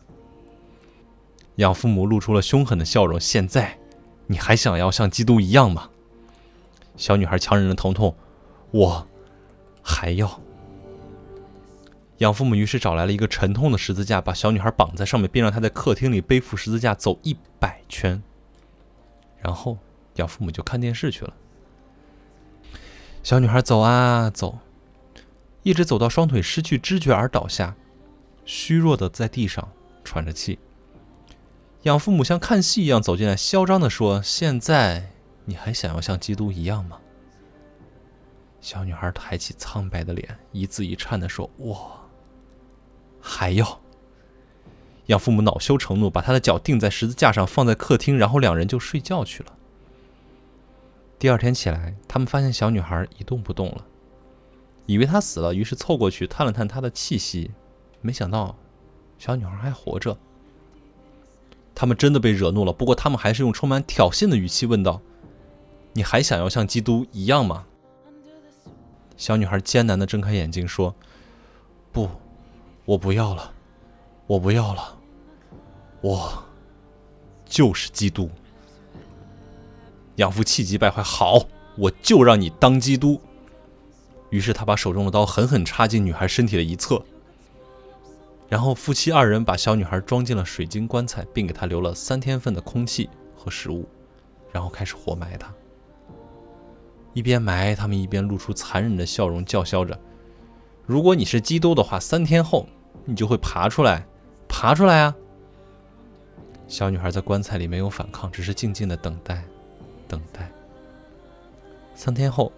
[1.57, 3.77] 养父母露出了凶狠的笑容：“现在，
[4.27, 5.89] 你还想要像基督一样吗？”
[6.97, 8.15] 小女孩强忍着疼痛
[8.71, 9.07] ：“我
[9.81, 10.41] 还要。”
[12.19, 18.21] 养父母于是找来了一个沉痛的十字架，把小女孩绑在上面，并让她在客厅里背负十字架走一百圈。
[19.41, 19.77] 然后
[20.15, 21.33] 养父母就看电视去了。
[23.21, 24.59] 小女孩走啊走，
[25.63, 27.75] 一直走到双腿失去知觉而倒下，
[28.45, 29.67] 虚弱的在地上
[30.03, 30.57] 喘着气。
[31.85, 35.11] 养父母像看戏一样走进来，嚣张的说：“现在
[35.45, 36.99] 你还想要像基督一样吗？”
[38.59, 41.91] 小女孩抬起苍白的脸，一字一颤的说：“我
[43.21, 43.79] 还要。”
[45.05, 49.53] 养父母恼羞成怒，把她的脚钉在十字架上，放在客厅，然后两人就睡觉去了。
[51.19, 53.85] 第二天起来，他们发现小女孩一动不动了，
[54.87, 57.51] 以为她死了，于是凑过去探了探她的气息，
[58.01, 58.57] 没想到
[59.19, 60.17] 小女孩还活着。
[61.75, 65.01] 他们真的被惹怒了，不过他们还是用充满挑衅的语气问道
[65.91, 67.65] ：“你还想要像基督一样吗？”
[69.17, 70.95] 小女孩艰难地睁开眼睛说
[71.91, 72.09] ：“不，
[72.85, 73.53] 我不要了，
[74.25, 74.97] 我不要了，
[76.01, 76.43] 我
[77.45, 78.29] 就是基督。”
[80.15, 81.45] 养父气急败坏，好，
[81.77, 83.19] 我就让你当基督。
[84.29, 87.03] 于是他把手中的刀狠狠插进女孩身体的一侧，
[88.47, 93.87] 然后夫妻二人把小女孩装进了水晶棺材，并给她留了三天份的空气和食物，
[94.51, 95.53] 然后开始活埋她。
[97.13, 99.97] 一边埋，他们一边露出残忍的笑容，叫嚣着
[100.85, 102.67] ：“如果你是基督的话，三天后
[103.05, 104.05] 你就会爬出来，
[104.47, 105.15] 爬出来啊！”
[106.67, 109.43] 小女孩在棺材里没有反抗，只是静静的等待，
[110.07, 110.51] 等待。
[111.95, 112.51] 三天后，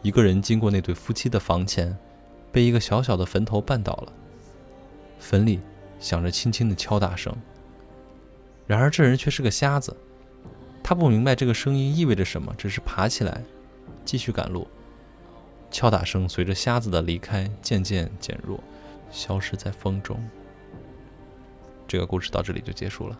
[0.00, 1.94] 一个人经过那对夫妻的房前，
[2.50, 4.12] 被一个小小的坟头绊倒了，
[5.18, 5.60] 坟里
[5.98, 7.34] 响着轻轻的敲打声。
[8.66, 9.96] 然而这人却是个瞎子，
[10.82, 13.42] 他不明白这个声音意味着什么，只是爬起来，
[14.04, 14.66] 继续赶路。
[15.70, 18.58] 敲打声随着瞎子的离开渐渐减弱，
[19.10, 20.18] 消失在风中。
[21.86, 23.18] 这个故事到这里就结束了。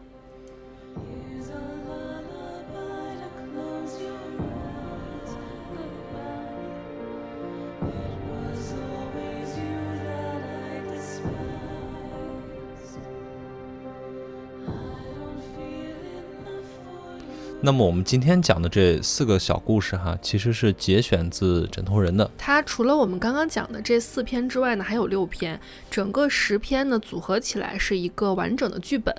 [17.61, 22.31] 那么我们今天讲的这四个小故事哈，其实是节选自《枕头人》的。
[22.39, 29.13] 它除了我们刚刚讲的这四篇之外呢，还有六篇，整个十篇呢组合起来是一个完整的剧本。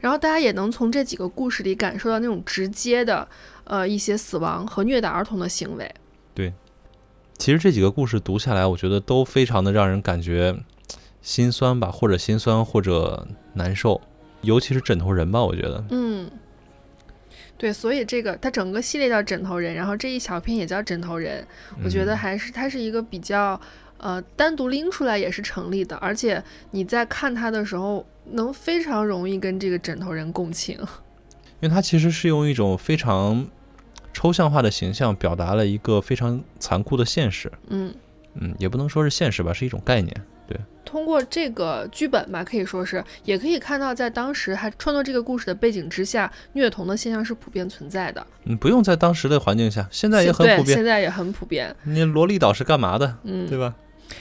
[0.00, 3.28] 然后大家也能从这几个故事里感受到那种直接的，
[3.62, 5.94] 呃，一些死亡和虐待儿童的行为。
[6.34, 6.52] 对，
[7.38, 10.58] 其实这几个故事读下来，我觉得都非常的让人感觉
[11.22, 14.00] 心酸吧，或者心酸，或者难受。
[14.42, 16.28] 尤其是枕头人吧，我觉得，嗯。
[17.58, 21.46] 对，所以这个它整个系列叫枕头人，然后这一小篇也叫枕头人，
[21.82, 23.60] 我觉得还是它是一个比较
[23.98, 30.78] 呃单独拎出来也是成立的，而且你在看它的时候能非常容易跟这个枕头人共情，
[31.60, 33.46] 因为它其实是用一种非常
[34.12, 37.94] 抽象化的形象表达了一个非常残酷的现实，嗯。
[38.38, 40.14] 嗯，也不能说是现实吧，是一种概念。
[40.84, 48.24] 通过这个剧本吧，可以说是也可以看到，在当时还创作这个故事的背景之下，虐童的现象是普遍存在的。
[48.44, 50.76] 嗯，不用在当时的环境下，现在也很普遍。
[50.76, 51.74] 现在也很普遍。
[51.82, 53.18] 你萝莉岛是干嘛的？
[53.24, 53.74] 嗯，对吧？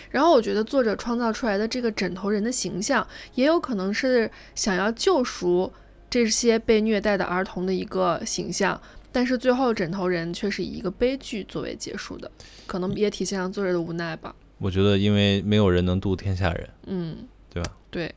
[0.10, 5.72] 然后我觉得作者创造出来的这个枕头人的形象，也有可能是想要救赎
[6.10, 12.32] 这些被虐待的儿童的一个形象，但是最后枕头人却是以一个悲剧作为结束的，
[12.66, 14.34] 可能也体现了作者的无奈吧。
[14.58, 17.18] 我觉得，因为没有人能渡天下人，嗯，
[17.54, 17.72] 对吧？
[17.92, 18.14] 对，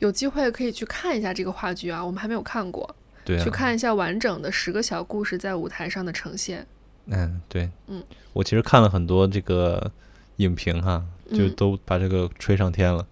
[0.00, 6.66] 有机会可以去看一下这个话剧啊，我们还没有看过，对，去看一下完整的十个小故事在舞台上的呈现。
[7.06, 9.90] 嗯，对，嗯，我其实看了很多这个
[10.36, 13.06] 影评哈，就都把这个吹上天了。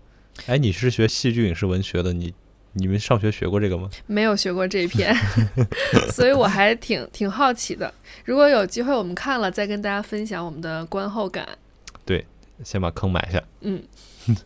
[0.47, 2.35] 哎，你是学戏剧影视文学的，你
[2.73, 3.89] 你们上学学过这个吗？
[4.07, 5.15] 没有学过这一篇，
[6.13, 7.95] 所以我还挺挺好奇的。
[8.25, 11.49] 如果有机会我们看了，再跟大家分享我们的观后感。
[12.05, 12.27] 对。
[12.65, 13.43] 先把坑埋下。
[13.61, 13.83] 嗯，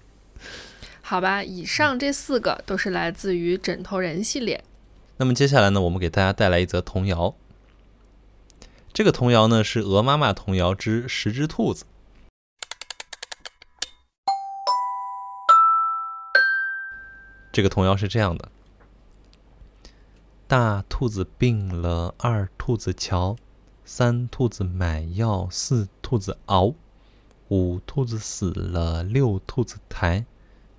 [1.00, 4.62] 好吧，以上这四个都是来自于枕头人系列。
[5.16, 7.34] 那么接下来呢，我们给大家带来一则童谣。
[8.92, 11.84] 这个童谣呢是《鹅妈妈童谣之十只兔子》。
[17.52, 18.48] 这个童谣是这样的：
[20.46, 23.36] 大兔子病了，二兔子瞧；
[23.84, 26.74] 三兔子买药，四兔子熬。
[27.50, 30.24] 五兔子死了，六兔子抬，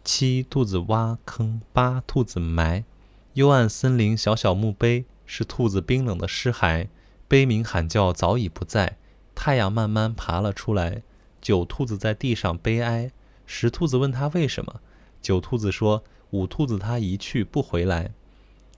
[0.06, 2.86] 七兔子挖坑，八兔子埋。
[3.34, 6.88] 幽暗森林，小小墓碑，是兔子冰冷的尸骸。
[7.28, 8.98] 悲鸣喊叫早已不在，
[9.36, 11.04] 太阳慢慢爬了出来。
[11.42, 13.12] 九兔子在地上悲哀，
[13.46, 14.80] 十兔子问他为什么。
[15.22, 18.12] 九兔子说：五兔子他一去不回来。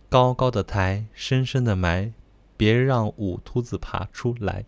[0.10, 2.12] 高高的抬，深深的埋，
[2.58, 4.66] 别让五兔子爬出来。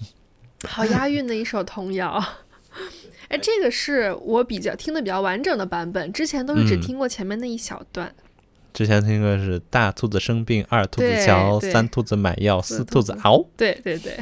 [0.68, 2.22] 好押韵的一首童谣。
[3.30, 8.12] 哎，这个是我比较听的比较完整的版本，之前都是只听过前面那一小段。
[8.72, 13.44] 之前听过是大兔子生病，二兔子瞧，三兔子买药，四兔子熬。
[13.56, 14.18] 对对对，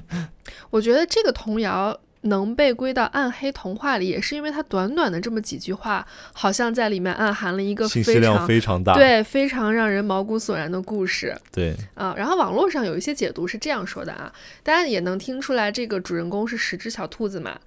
[0.68, 11.34] 我觉得这个童谣能被归到暗黑童话里，也是因为它短短的这么几句话，好像在里面暗含了一个信息量非常大，对，非常让人毛骨悚然的故事。
[11.50, 14.32] 对啊，然后网络上有一些解读是这样说的啊，
[14.62, 17.58] 大家也能听出来，这个主人公是十只小兔子嘛。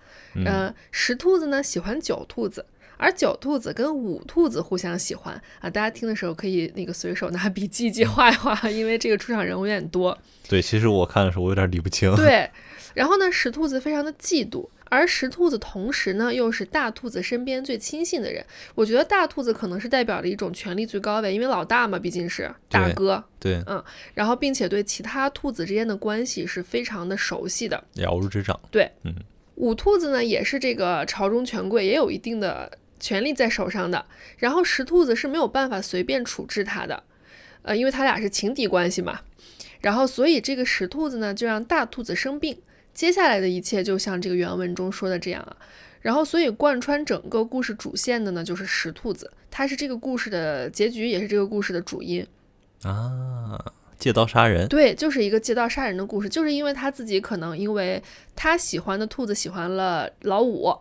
[0.45, 2.65] 嗯，石兔子呢喜欢九兔子，
[2.97, 5.69] 而九兔子跟五兔子互相喜欢啊。
[5.69, 10.17] 大家听的时候可以那个随手拿笔记记画一画，因为这个出场人物有点多。
[10.47, 12.15] 对，其实我看的时候我有点理不清。
[12.15, 12.49] 对，
[12.93, 18.45] 然后呢，石兔子非常的嫉妒，而石兔子同时呢又是大兔子身边最亲信的人。
[18.73, 23.23] 我觉得大兔子可能是代表了一种权力最高位，因为老大嘛，毕竟是大哥。
[23.39, 23.83] 对，嗯，
[24.13, 28.57] 然后并且对其他兔子之间的关系是非常的熟悉的，了如指掌。
[28.71, 29.13] 对，嗯。
[29.57, 34.05] 五兔子呢，也是这个朝中权贵，也有一定的权力在手上的。
[34.37, 37.03] 然后石兔子是没有办法随便处置他的，
[37.63, 39.19] 呃，因为他俩是情敌关系嘛。
[39.81, 42.57] 然后所以这个石兔子呢，就让大兔子生病，
[42.93, 45.57] 接下来的一切就像这个原文中说的这样啊。
[45.99, 52.25] 然后，所以贯穿整个故事主线的呢，就是石兔子，它是这个故事的结局，也是这个故事的主因。
[52.83, 53.59] 啊，
[53.97, 58.01] 借刀杀人，对，就是一个借刀杀人的故事，就是因为他自己可能因为
[58.35, 60.71] 他喜欢的兔子喜欢了老五，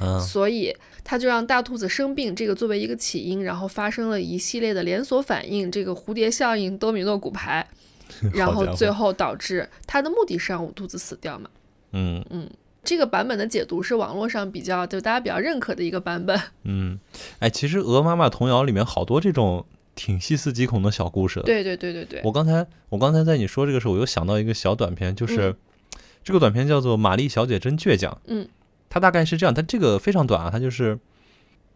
[0.00, 7.66] 嗯，所以他就让大兔子生病，这个作为一个起因，然后发生了一系列的连锁反应，这个蝴蝶效应、多米诺骨牌，
[8.34, 11.48] 然后最后导致他的目的是让五兔子死掉嘛。
[11.92, 12.50] 嗯嗯，
[12.82, 16.38] 这个版本的解读是网络上比较就大家比较认可的一个版本。
[16.64, 16.98] 嗯，
[17.38, 19.64] 哎，其实《鹅妈妈童谣》里面好多这种
[19.96, 21.46] 挺细思极恐的小故事的。
[21.46, 25.56] 对对对对对，我刚才我刚才在你说这个时候，我又想到一个小短片，就是、
[26.22, 28.12] 这个短片叫做《玛丽小姐真倔强》。
[28.26, 28.46] 嗯，
[28.88, 31.00] 它大概是这样，它这个非常短啊，它就是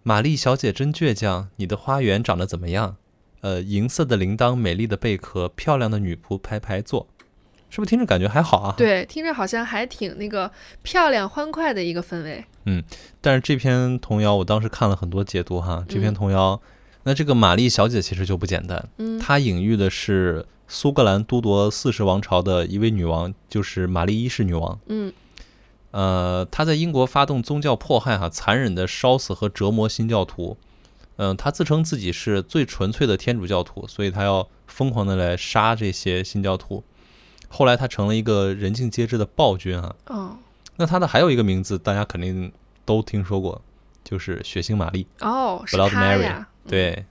[0.05, 2.97] 玛丽小姐真倔强，你的花园长得怎么样？
[3.41, 7.09] 呃，银色的铃铛，美丽的贝壳，漂亮的女仆排排坐，
[7.71, 8.75] 是不是听着感觉还好啊？。
[8.77, 10.51] 对，听着好像还挺那个
[10.83, 12.45] 漂亮欢快的一个氛围。
[12.67, 12.85] 嗯
[13.23, 16.61] 但是这篇童谣我当时看了很多解读哈，这篇嗯童谣，
[17.05, 24.79] 那这个玛丽小姐其实就不简单，嗯它隐喻的是苏格兰都铎四世王朝的一位女王，就是玛丽一世女王。
[24.87, 25.13] 嗯
[25.93, 30.57] 呃，她在英国发动宗教迫害哈，残忍的烧死和折磨新教徒。
[31.17, 36.85] 嗯、她自称自己是最纯粹的天主教徒，所以她要疯狂的来杀这些新教徒。
[37.49, 39.97] 后来她成了一个人尽皆知的暴君哈。
[40.07, 40.37] 哦
[40.77, 42.53] 那她的还有一个名字，大家肯定
[42.85, 43.61] 都听说过，
[44.05, 45.07] 就是血腥玛丽。
[45.21, 47.05] 哦，是 Blood Mary，对，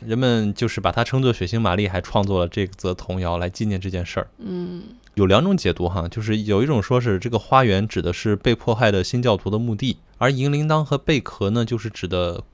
[0.00, 4.28] 人们就是把它称作血腥玛丽，还创作了这则童谣来纪念这件事儿。
[4.38, 4.82] 嗯
[5.14, 12.44] 有两种解读哈，就是有一种说是这个花园指的是被迫害的新教徒的墓地，而银铃铛和贝壳呢，就是指的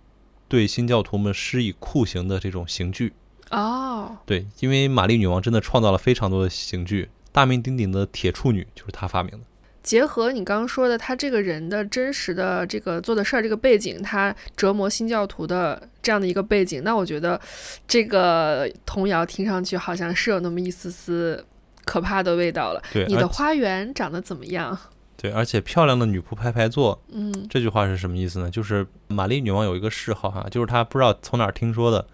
[0.49, 3.12] 对新教徒们施以酷刑的这种刑具。
[3.51, 9.41] 哦对，因为玛丽女王真的创造了非常多的刑具，大名鼎鼎的铁处女就是她发明的。
[9.87, 17.41] 结合你刚刚说的，他这个人的真实的这个做的事儿，这个背景，他折磨新教徒的这样的一个背景，那我觉得
[17.87, 21.43] 这个童谣听上去好像是有那么一丝丝
[21.84, 22.82] 可怕的味道了。
[22.93, 24.76] 对，你的花园长得怎么样？
[25.16, 28.51] 对，而且漂亮的女仆排排坐，嗯这句话是什么意思呢？
[28.51, 32.05] 就是玛丽女王有一个嗜好哈，就是她不知道从哪儿听说的，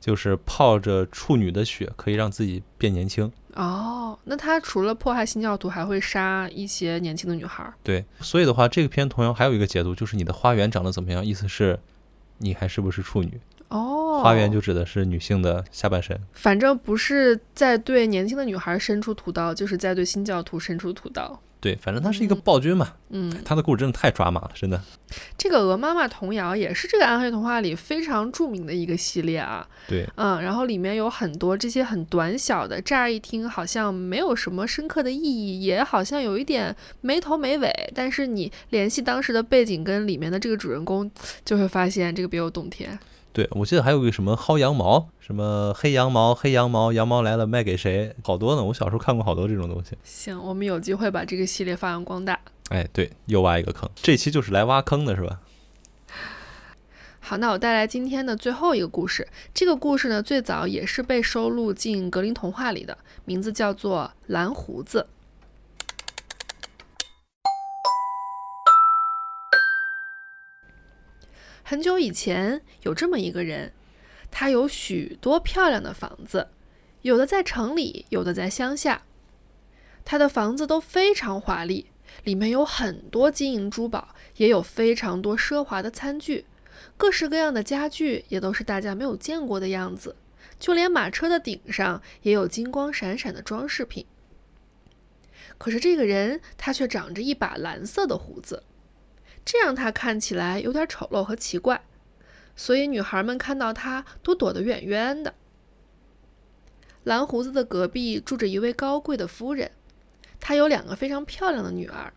[0.00, 3.30] 就是泡着处女的血可以让自己变年轻。
[3.54, 7.74] 哦，那他除了迫害新教徒，还会杀一些年轻的女孩儿。
[7.82, 11.78] 对，所以的话，这个篇同样还有一个解读，就是你的花园长得怎么样，意思是
[12.38, 13.38] 你还是不是处女？
[13.68, 16.18] 哦，花园就指的是女性的下半身。
[16.32, 21.40] 反正不是在对年轻的女孩伸出屠刀，就是在对新教徒伸出屠刀。
[21.62, 24.82] 对，反正他是一个嗯暴君嘛，嗯，他的故事真的太抓马了，真的。
[25.38, 29.64] 这个鹅妈妈童谣也是这个暗黑童话里非常著名的一个系列啊。
[29.86, 41.08] 对，嗯，然后里面有很多这些很短小的，乍一听好像没有什么深刻的意义，也好像有一点没头没尾，但是你联系当时的背景跟里面的这个主人公，
[41.44, 42.98] 就会发现这个别有洞天。
[43.32, 48.14] 对，我记得还有个什么薅羊毛，什么黑羊毛，黑羊毛，羊毛来了卖给谁？
[48.22, 49.96] 好多呢，我小时候看过好多这种东西。
[50.04, 52.38] 行，我们有机会把这个系列发扬光大。
[52.68, 55.40] 哎，对，又挖一个坑，这期就是来挖坑的是吧？
[57.20, 59.26] 好，那我带来今天的最后一个故事。
[59.54, 65.06] 这个故事呢，最早也是被收录进格林童话里的，名字叫做《蓝胡子》。
[71.62, 73.72] 很久以前，有这么一个人，
[74.30, 76.48] 他有许多漂亮的房子，
[77.02, 79.02] 有的在城里，有的在乡下。
[80.04, 81.86] 他的房子都非常华丽，
[82.24, 86.44] 里面有很多金银珠宝，也有非常多奢华的餐具。
[86.96, 90.16] 各式各样的家具也都是大家没有见过的样子，
[90.58, 94.04] 就连马车的顶上也有金光闪闪的装饰品。
[95.58, 98.64] 可是这个人他却长着一把蓝色的胡子，
[99.44, 101.82] 这让他看起来有点丑陋和奇怪，
[102.56, 105.34] 所以女孩们看到他都躲得远远的。
[107.04, 109.70] 蓝胡子的隔壁住着一位高贵的夫人，
[110.40, 112.12] 她有两个非常漂亮的女儿。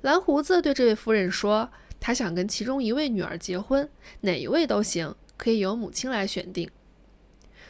[0.00, 1.70] 蓝胡子对这位夫人说。
[2.02, 3.86] 他想跟其中一位女儿结婚，
[4.22, 6.70] 哪一位都行，可以由母亲来选定。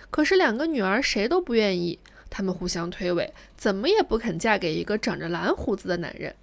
[0.08, 1.98] 可是两个女儿谁都不愿意，
[2.30, 6.36] 她们互相推诿，怎么也不肯嫁给一个长着蓝胡子的男人。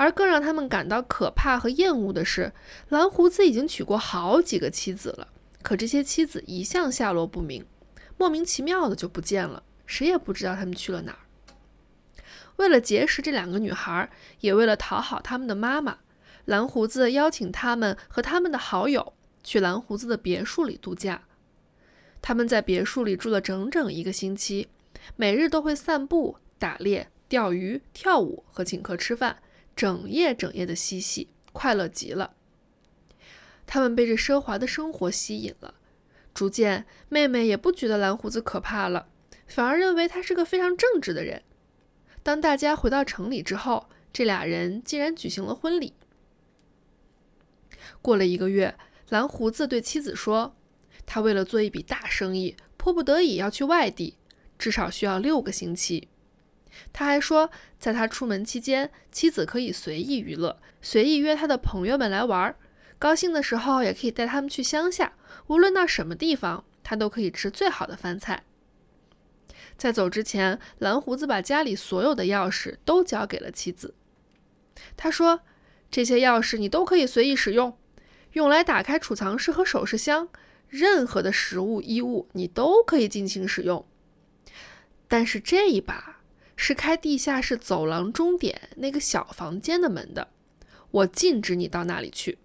[0.00, 2.54] 而更让他们感到可怕和厌恶的是，
[2.88, 5.28] 蓝胡子已经娶过好几个妻子了，
[5.60, 7.66] 可这些妻子一向下落不明，
[8.16, 11.18] 莫名其妙的就不见了，谁也不知道他们去了哪儿。
[12.56, 14.08] 为了结识这两个女孩，
[14.40, 15.98] 也为了讨好他们的妈妈。
[16.46, 21.24] 蓝胡子邀请他们和他们的好友去蓝胡子的别墅里度假。
[22.22, 24.68] 他们在别墅里住了整整一个星期，
[25.16, 29.36] 每日都会散步、打猎、钓鱼、跳舞和请客吃饭，
[29.80, 32.34] 整夜整夜的嬉戏，快乐极了。
[33.66, 35.72] 他们被这奢华的生活吸引了，
[36.34, 39.08] 逐渐，妹妹也不觉得蓝胡子可怕了，
[39.46, 41.42] 反而认为他是个非常正直的人。
[42.22, 45.94] 当大家回到城里之后，这俩人竟然举行了婚礼。
[48.02, 48.76] 过了一个月，
[49.08, 50.54] 蓝胡子对妻子说
[51.06, 54.18] ：“他为了做一笔大生意，迫不得已要去外地，
[54.58, 56.08] 至少需要六个星期。”
[56.92, 62.56] 他还说，在他出门期间，妻子可以随意娱乐，随意约他的朋友们来玩儿，
[62.98, 65.14] 高兴的时候也可以带他们去乡下，
[65.46, 68.44] 无论到什么地方，他都可以吃最好的饭菜。
[69.76, 73.94] 在走之前，蓝胡子把家里所有的钥匙都交给了妻子。
[74.96, 75.40] 他说
[75.90, 77.78] ：“这些钥匙你都可以随意使用，
[78.32, 80.28] 用来打开储藏室和首饰箱，
[80.68, 83.86] 任何的食物、衣物你都可以尽情使用。
[85.08, 86.09] 但是这一把
[86.62, 90.28] 是开地下室走廊终点那个小房间的门的，
[90.90, 92.36] 我禁止你到那里去。”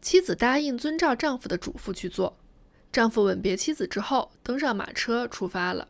[0.00, 2.36] 妻子答应遵照丈夫的嘱咐去做。
[2.92, 5.88] 丈夫吻别妻子之后，登上马车出发了。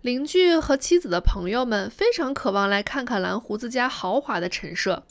[0.00, 5.04] 邻居和妻子的朋友们非常渴望来看看蓝胡子家豪华的陈设，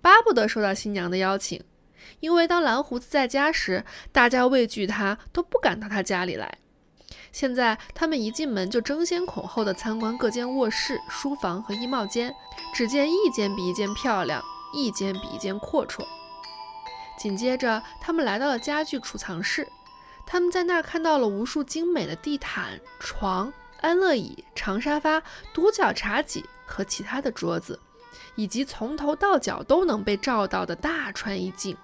[0.00, 1.62] 巴不得收到新娘的邀请。
[2.18, 6.58] 因为当蓝胡子在家时，大家畏惧他，都不敢到他家里来。
[7.32, 12.32] 现在他们一进门就争先恐后的参观各间卧室、书房和衣帽间，
[12.74, 14.40] 只见一间比一间漂亮，
[14.72, 16.06] 一间比一间阔绰。
[17.18, 19.66] 紧接着，他们来到了家具储藏室，
[20.26, 23.52] 他们在那儿看到了无数精美的地毯、床。
[23.80, 25.20] 安乐椅、长沙发、
[25.52, 27.80] 独角茶几和其他的桌子，
[28.36, 31.76] 以及从头到脚都能被照到的大穿衣镜。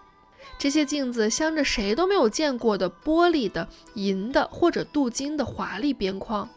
[0.56, 6.48] 这些镜子镶着谁都没有见过的玻璃的、银的或者镀金的华丽边框，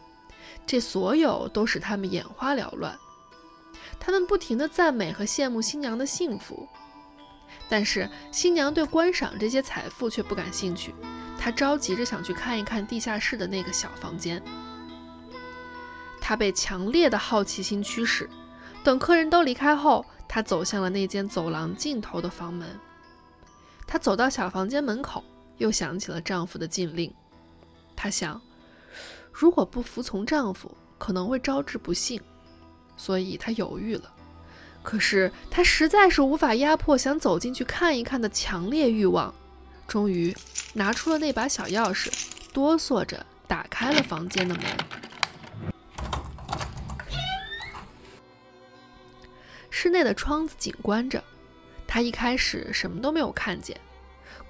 [0.66, 2.96] 这所有都使他们眼花缭乱。
[4.00, 6.68] 他们不停地赞美和羡慕新娘的幸福，
[7.68, 10.92] 但是新娘对观赏这些财富却不感兴趣。
[11.38, 14.42] 她着急着想去看一看地下室的那个小房间。
[16.20, 18.28] 她被强烈的好奇心驱使，
[18.82, 22.78] 等客人都离开后，她走向了那间走廊尽头的房门。
[23.92, 25.22] 她走到小房间门口，
[25.58, 27.12] 又想起了丈夫的禁令。
[27.94, 28.40] 她想，
[29.30, 32.18] 如果不服从丈夫，可能会招致不幸，
[32.96, 34.10] 所以她犹豫了。
[34.82, 39.34] 可是她实在是无法压迫想走进去看一看的强烈欲望，
[39.86, 40.34] 终于
[40.72, 42.10] 拿出了那把小钥匙，
[42.50, 44.64] 哆嗦着打开了房间的门。
[49.68, 51.22] 室内的窗子紧关着，
[51.92, 53.78] 他一开始什么都没有看见。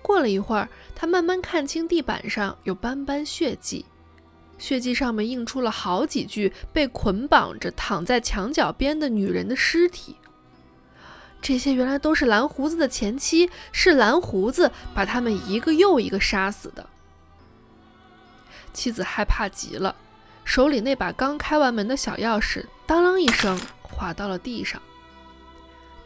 [0.00, 3.84] 过了一会儿，他慢慢看清地板上有斑斑血迹，
[4.58, 10.14] 血迹上面印出了好几具被捆绑着躺在墙角边的女人的尸体。
[11.40, 16.88] 这些原来都是蓝胡子的前妻，是蓝胡子把他们一个又一个杀死的。
[18.72, 19.96] 妻子害怕极了，
[20.44, 24.80] 手里那把刚开完门的小钥匙当啷一声滑到了地上。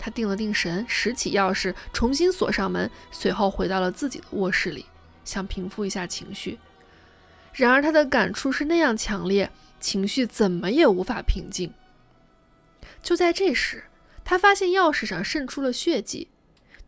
[0.07, 4.87] 他定了定神，拾起钥匙，重新锁上门，随后回到了自己的卧室里，
[5.25, 6.61] 想平复一下情绪。
[7.53, 9.51] 然而，他的感触是那样强烈，
[9.81, 11.75] 情绪怎么也无法平静。
[13.03, 13.83] 就在这时，
[14.25, 16.29] 他发现钥匙上渗出了血迹。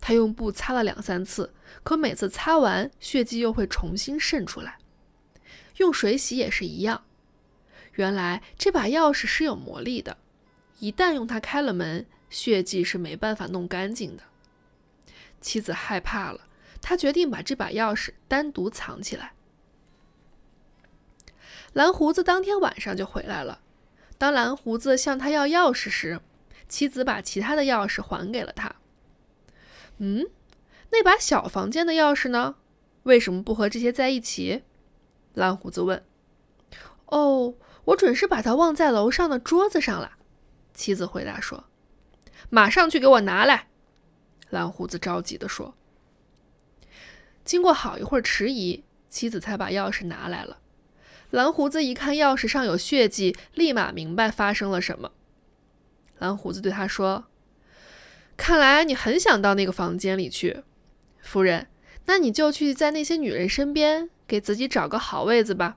[0.00, 1.52] 他用布擦了两三次，
[1.82, 4.78] 可每次擦完，血迹又会重新渗出来。
[5.78, 7.02] 用水洗也是一样。
[7.94, 10.18] 原来这把钥匙是有魔力的，
[10.78, 12.06] 一旦用它开了门。
[12.30, 14.22] 血迹是没办法弄干净的。
[15.40, 16.48] 妻子害怕了，
[16.80, 19.32] 他决定把这把钥匙单独藏起来。
[21.72, 23.60] 蓝胡子当天晚上就回来了。
[24.16, 26.20] 当蓝胡子向他要钥匙时，
[26.68, 28.74] 妻子把其他的钥匙还给了他。
[29.98, 30.26] 嗯，
[30.90, 32.56] 那把小房间的钥匙呢？
[33.04, 34.64] 为什么不和这些在一起？
[35.34, 36.04] 蓝胡子问。
[37.06, 37.54] 哦，
[37.84, 40.18] 我准是把它忘在楼上的桌子上了。
[40.74, 41.64] 妻子回答说。
[42.50, 43.68] 马上去给我拿来！
[44.50, 45.74] 蓝胡子着急地说。
[47.44, 50.58] 经过好一会儿迟疑，妻子才把钥匙拿来了。
[51.30, 55.12] 蓝胡子一看钥匙上有血迹，立马明白发生了什么。
[56.18, 57.26] 蓝胡子对他说
[58.36, 60.62] ：“看来你很想到那个房间里去，
[61.20, 61.68] 夫人。
[62.06, 65.76] 那你就去在那些女人身边，给自己找个好位子吧。”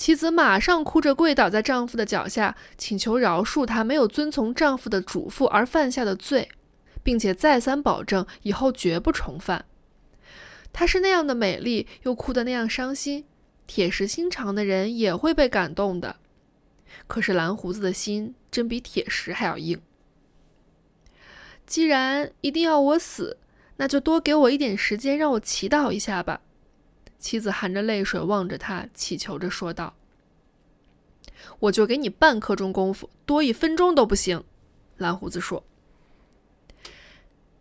[0.00, 6.48] 妻子马上哭着跪倒在丈夫的脚下，请求饶恕她没有遵从丈夫的嘱咐而犯下的罪，
[7.02, 9.66] 并且再三保证以后绝不重犯。
[10.72, 13.26] 她是那样的美丽，又哭得那样伤心，
[13.66, 16.16] 铁石心肠的人也会被感动的。
[17.06, 19.78] 可是蓝胡子的心真比铁石还要硬。
[21.66, 23.36] 既然一定要我死，
[23.76, 26.40] 那就多给我一点时间，让我祈祷一下吧。
[27.20, 29.94] 妻子含着泪水望着他，祈求着说道
[31.60, 34.42] ：“我就给你半刻钟功夫，多一分钟都不行。”
[34.96, 35.62] 蓝胡子说。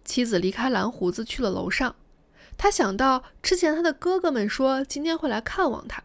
[0.04, 1.96] 妻子离开蓝胡子去了楼上，
[2.58, 6.04] 他想到之前他的哥哥们说今天会来看望他，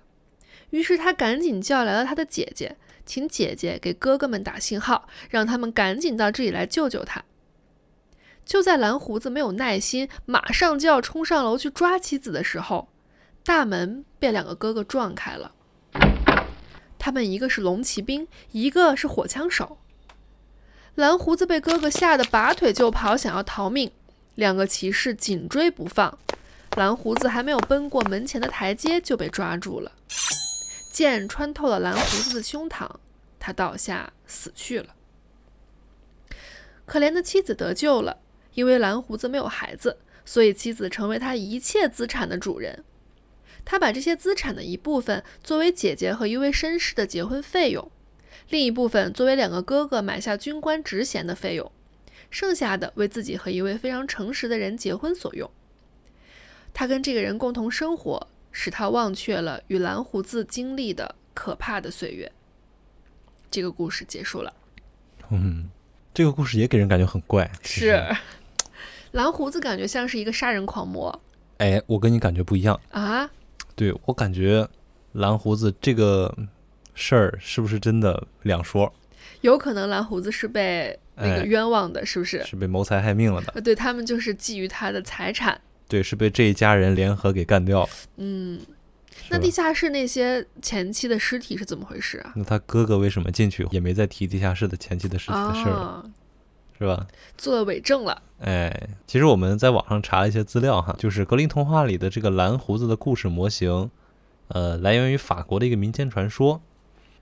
[0.70, 2.76] 于是他赶紧叫来了他的姐姐，
[3.07, 7.24] 请姐姐给哥哥们打信号，让他们赶紧到这里来救救他。
[8.44, 12.88] 就在蓝胡子没有耐心，马上就要冲上楼去抓妻子的时候，
[13.47, 15.53] 大门被两个哥哥撞开了。
[16.99, 19.76] 他们一个是龙骑兵，一个是火枪手。
[20.95, 23.92] 蓝胡子被哥哥吓得拔腿就跑，想要逃命。
[24.34, 26.18] 两个骑士紧追不放，
[26.76, 29.92] 蓝胡子还没有奔过门前的台阶就被抓住了。
[30.90, 32.88] 剑穿透了蓝胡子的胸膛，
[33.38, 34.95] 他倒下死去了。
[36.86, 38.16] 可怜的妻子得救了。
[38.55, 42.84] 因为蓝胡子没有孩子，所以妻子成为他一切资产的主人。
[43.65, 47.91] 他把这些资产的一部分作为姐姐和一位绅士的结婚费用，
[48.49, 51.73] 另一部分作为两个哥哥买下军官职衔的费用，
[52.31, 55.51] 剩下的为自己和一位非常诚实的人结婚所用。
[56.73, 62.31] 他跟这个人共同生活，使他忘却了与蓝胡子经历的可怕的岁月。
[63.51, 64.53] 这个故事结束了。
[65.31, 65.71] 嗯，
[66.12, 67.51] 这个故事也给人感觉很怪。
[67.62, 68.05] 是。
[69.12, 71.23] 蓝胡子感觉像是一个杀人狂魔
[71.59, 72.81] 哎，我跟你感觉不一样。
[72.91, 73.31] 啊！
[73.75, 74.68] 对我感觉
[75.12, 76.35] 蓝胡子这个
[76.95, 78.93] 事儿是不是真的两说？
[79.41, 82.43] 有可能蓝胡子是被那个哎冤枉的，是不是？
[82.45, 83.53] 是被谋财害命了的。
[83.55, 85.61] 呃，对他们就是觊觎他的财产。
[85.87, 87.89] 对，是被这一家人联合给干掉了。
[88.16, 88.59] 嗯，
[89.29, 92.33] 那地下室那些前妻的尸体是怎么回事啊？
[92.37, 96.03] 那他哥哥为什么进去也没再提地下室的前妻的尸体的事儿
[96.79, 97.07] 是吧？
[97.37, 98.22] 做了伪证了。
[98.41, 103.91] 哎，其实我们在网上查了一些资料哈，就是格林童话里的这个蓝胡子的故事模型，
[104.49, 106.61] 呃，来源于法国的一个民间传说。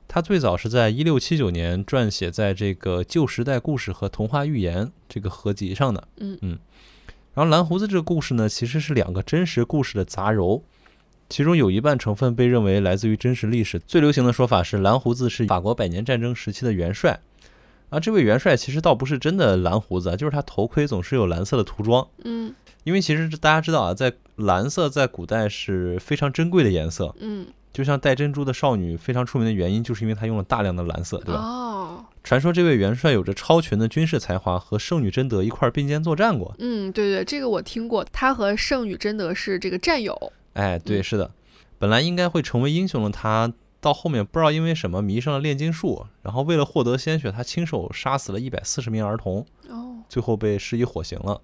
[0.08, 6.08] 它最早是在一六七九年撰写在这个《旧时代故事和童话寓言》这个合集上的。
[6.16, 6.58] 嗯嗯。
[7.34, 10.60] 然后蓝胡子这个故事呢，其实是两个真实故事的杂糅，
[11.30, 13.78] 其中有一半成分被认为来自于真实历史。
[13.78, 17.18] 最流行的说法是，蓝胡子是法国百年战争时期的元帅。
[17.92, 22.08] 啊，这位元帅其实倒不是真的蓝胡子啊，就是他头盔总是有蓝色的涂装。
[22.24, 31.40] 嗯因为其实大家知道啊，在蓝色在古代是非常珍贵的颜色，嗯，就像戴珍珠的少女非常出名的原因，就是因为她用了大量的蓝色，对吧？
[31.40, 36.52] 哦，传说这位元帅有着超群的军事才华，和圣女贞德一块儿并肩作战过。
[36.58, 38.04] 嗯，对对，这个我听过。
[38.10, 40.32] 他和圣女贞德是这个战友。
[40.54, 41.30] 哎，对，嗯是的，
[41.78, 51.40] 本来应该会成为英雄的他，到后面不知道因为什么迷上了炼金术，然后为了获得鲜血，他亲手杀死了一百四十名儿童，哦，最后被施以火刑了。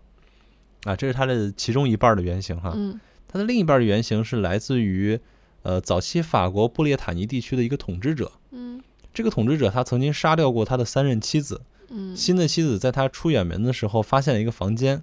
[0.84, 2.72] 啊，这是他的其中一半儿的原型哈。
[2.76, 5.18] 嗯他的另一半儿的原型是来自于，
[5.62, 8.32] 呃，早期法国布列塔尼地区的一个统治者。
[8.52, 8.80] 嗯
[9.12, 11.60] 这个统治者他曾经杀掉过他的三任妻子，
[11.90, 15.02] 嗯新的妻子在他出远门的时候发现了一个房间，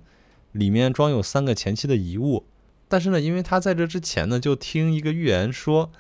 [0.54, 2.46] 里面装有三个前妻的遗物。
[2.88, 5.92] 但是呢，因为他在这之前呢，就听一个预言说，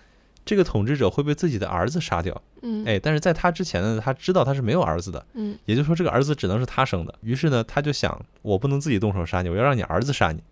[0.45, 2.39] 这个统治者会被自己的儿子杀掉。
[2.61, 7.13] 嗯，哎，但是在他之前呢，他知道他是没有儿子的，嗯也就是说这个儿子只能是他生的。
[7.21, 10.43] 于是呢，他就想，我不能自己动手杀你，我要让你儿子杀你。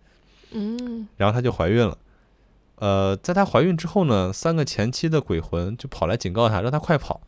[0.51, 1.97] 嗯然后他就怀孕了。
[2.77, 7.21] 呃，在她怀孕之后呢，三个前妻的鬼魂就跑来警告她，让她快跑，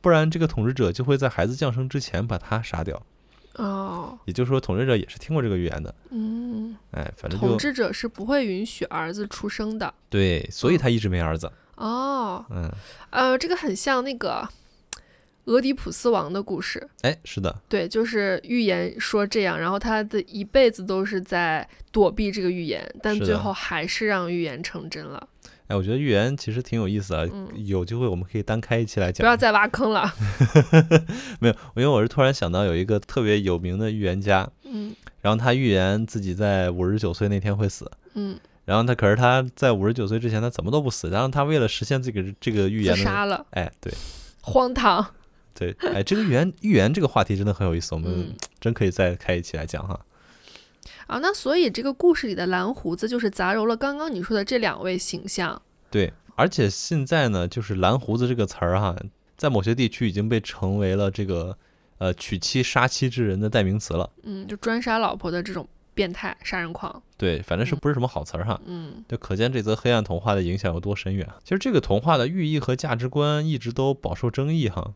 [0.00, 3.02] 不然这个统治者就会在孩子降生之前把她杀掉。
[3.56, 5.94] 哦也就是说，统治者也是听过这个预言的。
[6.10, 9.92] 嗯，哎，反正统治者是不会允许儿子出生的。
[10.08, 11.50] 对，所以他一直没儿子。
[11.82, 12.70] 哦，嗯，
[13.10, 14.48] 呃，这个很像那个
[15.46, 16.88] 俄狄浦斯王的故事。
[17.00, 25.28] 哎，是的，对，就是预言说这样，然后他的一辈子都是在躲避这个预言，但最后还是让预言成真了。
[25.66, 27.26] 哎，我觉得预言其实挺有意思啊。
[27.32, 29.24] 嗯有机会我们可以单开一期来讲。
[29.24, 30.08] 不要再挖坑了。
[31.40, 37.90] 没有，因为我是突然想到有一个特别有名的预言家，嗯然后他预言自己在五十九岁那天会死。
[38.14, 43.92] 嗯，然后他可是他在五十九岁之前他怎么都不死，然后他为了实现这个这个预言的，杀了，哎，对
[44.40, 45.04] 荒唐。
[45.54, 50.00] 对， 哎，这个预言预言这个话题真的很有意思，我们嗯真可以再开一期来讲哈。
[51.06, 55.60] 啊，那所以这个故事里的蓝胡子就是杂糅了刚刚你说的这两位形象。
[55.90, 58.96] 对，而且现在呢，就是蓝胡子这个词儿哈，
[59.36, 61.58] 在某些地区已经被成为了这个
[61.98, 64.08] 呃娶妻杀妻之人的代名词了。
[64.22, 67.02] 嗯，就专杀老婆的这种变态杀人狂。
[67.16, 68.60] 对，反正是嗯不是什么好词儿哈。
[68.64, 71.28] 嗯就可见这则黑暗童话的影响有多深远。
[71.42, 74.94] 其实这个童话的寓意和价值观一直都饱受争议哈，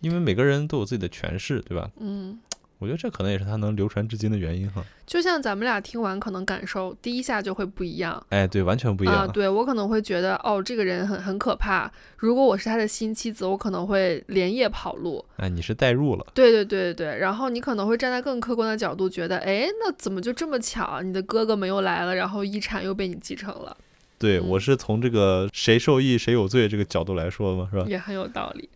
[0.00, 1.90] 因为每个人都有自己的诠释，对吧？
[1.98, 2.38] 嗯，
[2.78, 4.84] 我觉得这可能也是它能流传至今的原因哈。
[5.06, 8.22] 就像咱们俩听完，可能感受第一下就会不一样。
[8.28, 9.32] 哎，对，完全不一啊，样。
[9.32, 11.90] 对我可能会觉得，哦，这个人很很可怕。
[12.16, 15.24] 如果我是他的新妻子，我可能会连夜跑路。
[15.36, 21.02] 哎，你是代入了，对对对对对，然后你可能会站在更客观的角度，觉得，哎，那怎么就这么巧啊？
[21.02, 23.76] 你的哥哥们又来了，然后遗产又被你继承了，
[24.18, 27.86] 对、嗯我是从这个谁受益谁有罪这个角度来说嘛，是吧？
[27.88, 28.68] 也很有道理。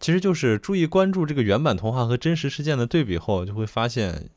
[0.00, 4.28] 其实就是注意关注这个原版童话和真实事件的对比后，就会发现，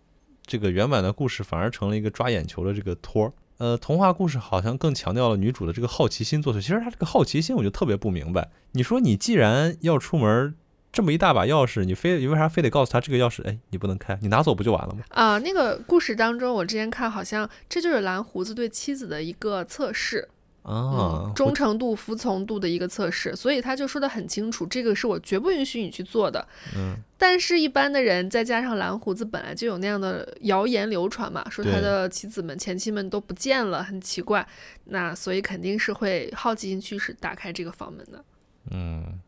[0.46, 3.34] 这个原版的故事反而成了一个抓眼球的这个托儿。
[3.58, 6.60] 呃，童话故事好像更强调了女主的这个好奇心作祟。
[6.60, 8.50] 其实她这个好奇心我就特别不明白。
[8.72, 10.56] 你说你既然要出门，
[10.92, 13.44] 这么一大把钥匙，你非你为啥非得告诉她这个钥匙？
[13.48, 15.04] 哎，你不能开，你拿走不就完了吗？
[15.10, 20.28] 啊、那个故事当中，我之前看好像这就是蓝胡子对妻子的一个测试，
[20.64, 26.48] 啊嗯，，忠诚度、服从度的一个测试，所以他就说的很清楚，这个是我绝不允许你去做的。
[26.76, 34.48] 嗯，但是，一般的人再加上蓝胡子本来就有那样的谣言流传嘛，说他的妻子们、前妻们都不见了，很奇怪，
[34.86, 38.24] 那所以肯定是会好奇心驱使打开这个房门的。
[38.70, 39.20] 嗯，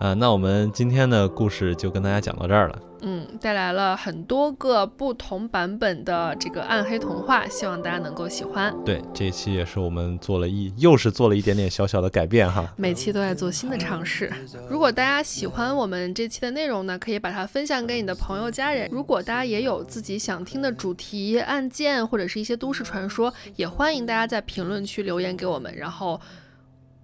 [0.00, 2.78] 啊，那我们今天的故事就跟大家讲到这儿了。
[3.02, 8.74] 嗯，带来了很多个不同版本的这个暗黑童话，希望大家能够喜欢。
[8.82, 12.66] 对，这一期也是我们做了一，又是做了一点点小小的改变哈。
[12.78, 14.32] 每期都在做新的尝试。
[14.70, 18.88] 如果大家喜欢我们这期的内容呢，可以把它分享给你的朋友、家人。
[18.90, 26.18] 如果大家也有自己想听的主题、案件或者是一些都市传说，也欢迎大家在评论区留言给我们，然后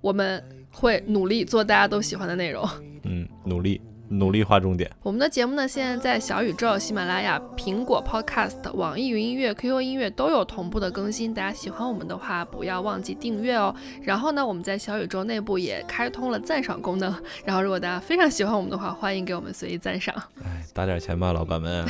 [0.01, 0.43] 我们
[0.77, 2.69] 会努力做大家都喜欢的内容。
[3.05, 4.91] 嗯，努力努力划重点。
[5.03, 11.33] 我们的节目呢，现在在小宇宙、喜马拉雅、苹果 Podcast、网易云音乐、QQ 音乐都有同步的更新。
[11.33, 13.75] 大家喜欢我们的话，不要忘记订阅哦。
[14.03, 17.13] 然后呢，我们在小宇宙内部也开通了赞赏功能。
[17.45, 20.15] 然后，如果大家非常喜欢我们的话，欢迎给我们随意赞赏。
[20.45, 21.87] 哎，打点钱吧，老板们。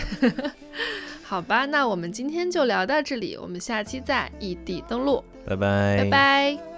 [1.25, 5.97] 好吧，那我们今天就聊到这里，我们下期再异地登录，拜拜。
[5.99, 6.76] 拜拜。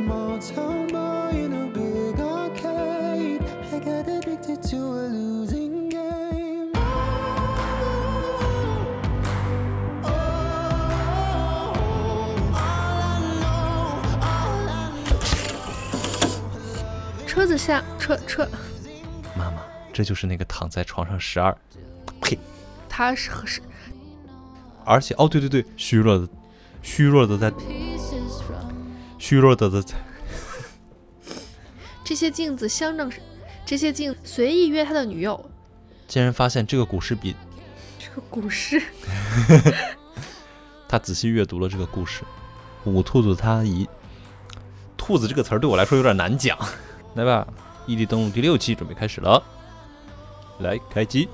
[0.00, 3.42] Small town boy in a big arcade.
[3.70, 6.72] I got addicted to a losing game.
[10.02, 10.08] Oh,
[11.74, 15.20] all I know, all I know.
[17.26, 18.48] 车子下车车，
[19.36, 19.60] 妈妈，
[19.92, 21.54] 这就是那个躺在床上十二，
[22.22, 22.38] 呸！
[22.88, 23.60] 他是是
[24.86, 26.26] 而且哦，对对对，虚弱的，
[26.80, 27.52] 虚弱的在，
[29.20, 29.94] 虚弱的的在，
[32.02, 33.20] 这些镜子相正是
[33.64, 35.48] 这些镜随意约他的女友。
[36.08, 37.36] 竟然发现这个古诗比
[37.98, 38.82] 这个古诗。
[40.88, 42.24] 他仔细阅读了这个故事。
[42.84, 43.86] 五兔子他一，
[44.96, 46.58] 兔子这个词儿对我来说有点难讲。
[47.14, 47.46] 来吧，
[47.86, 49.40] 异地登录第六期准备开始了，
[50.60, 51.28] 来开机。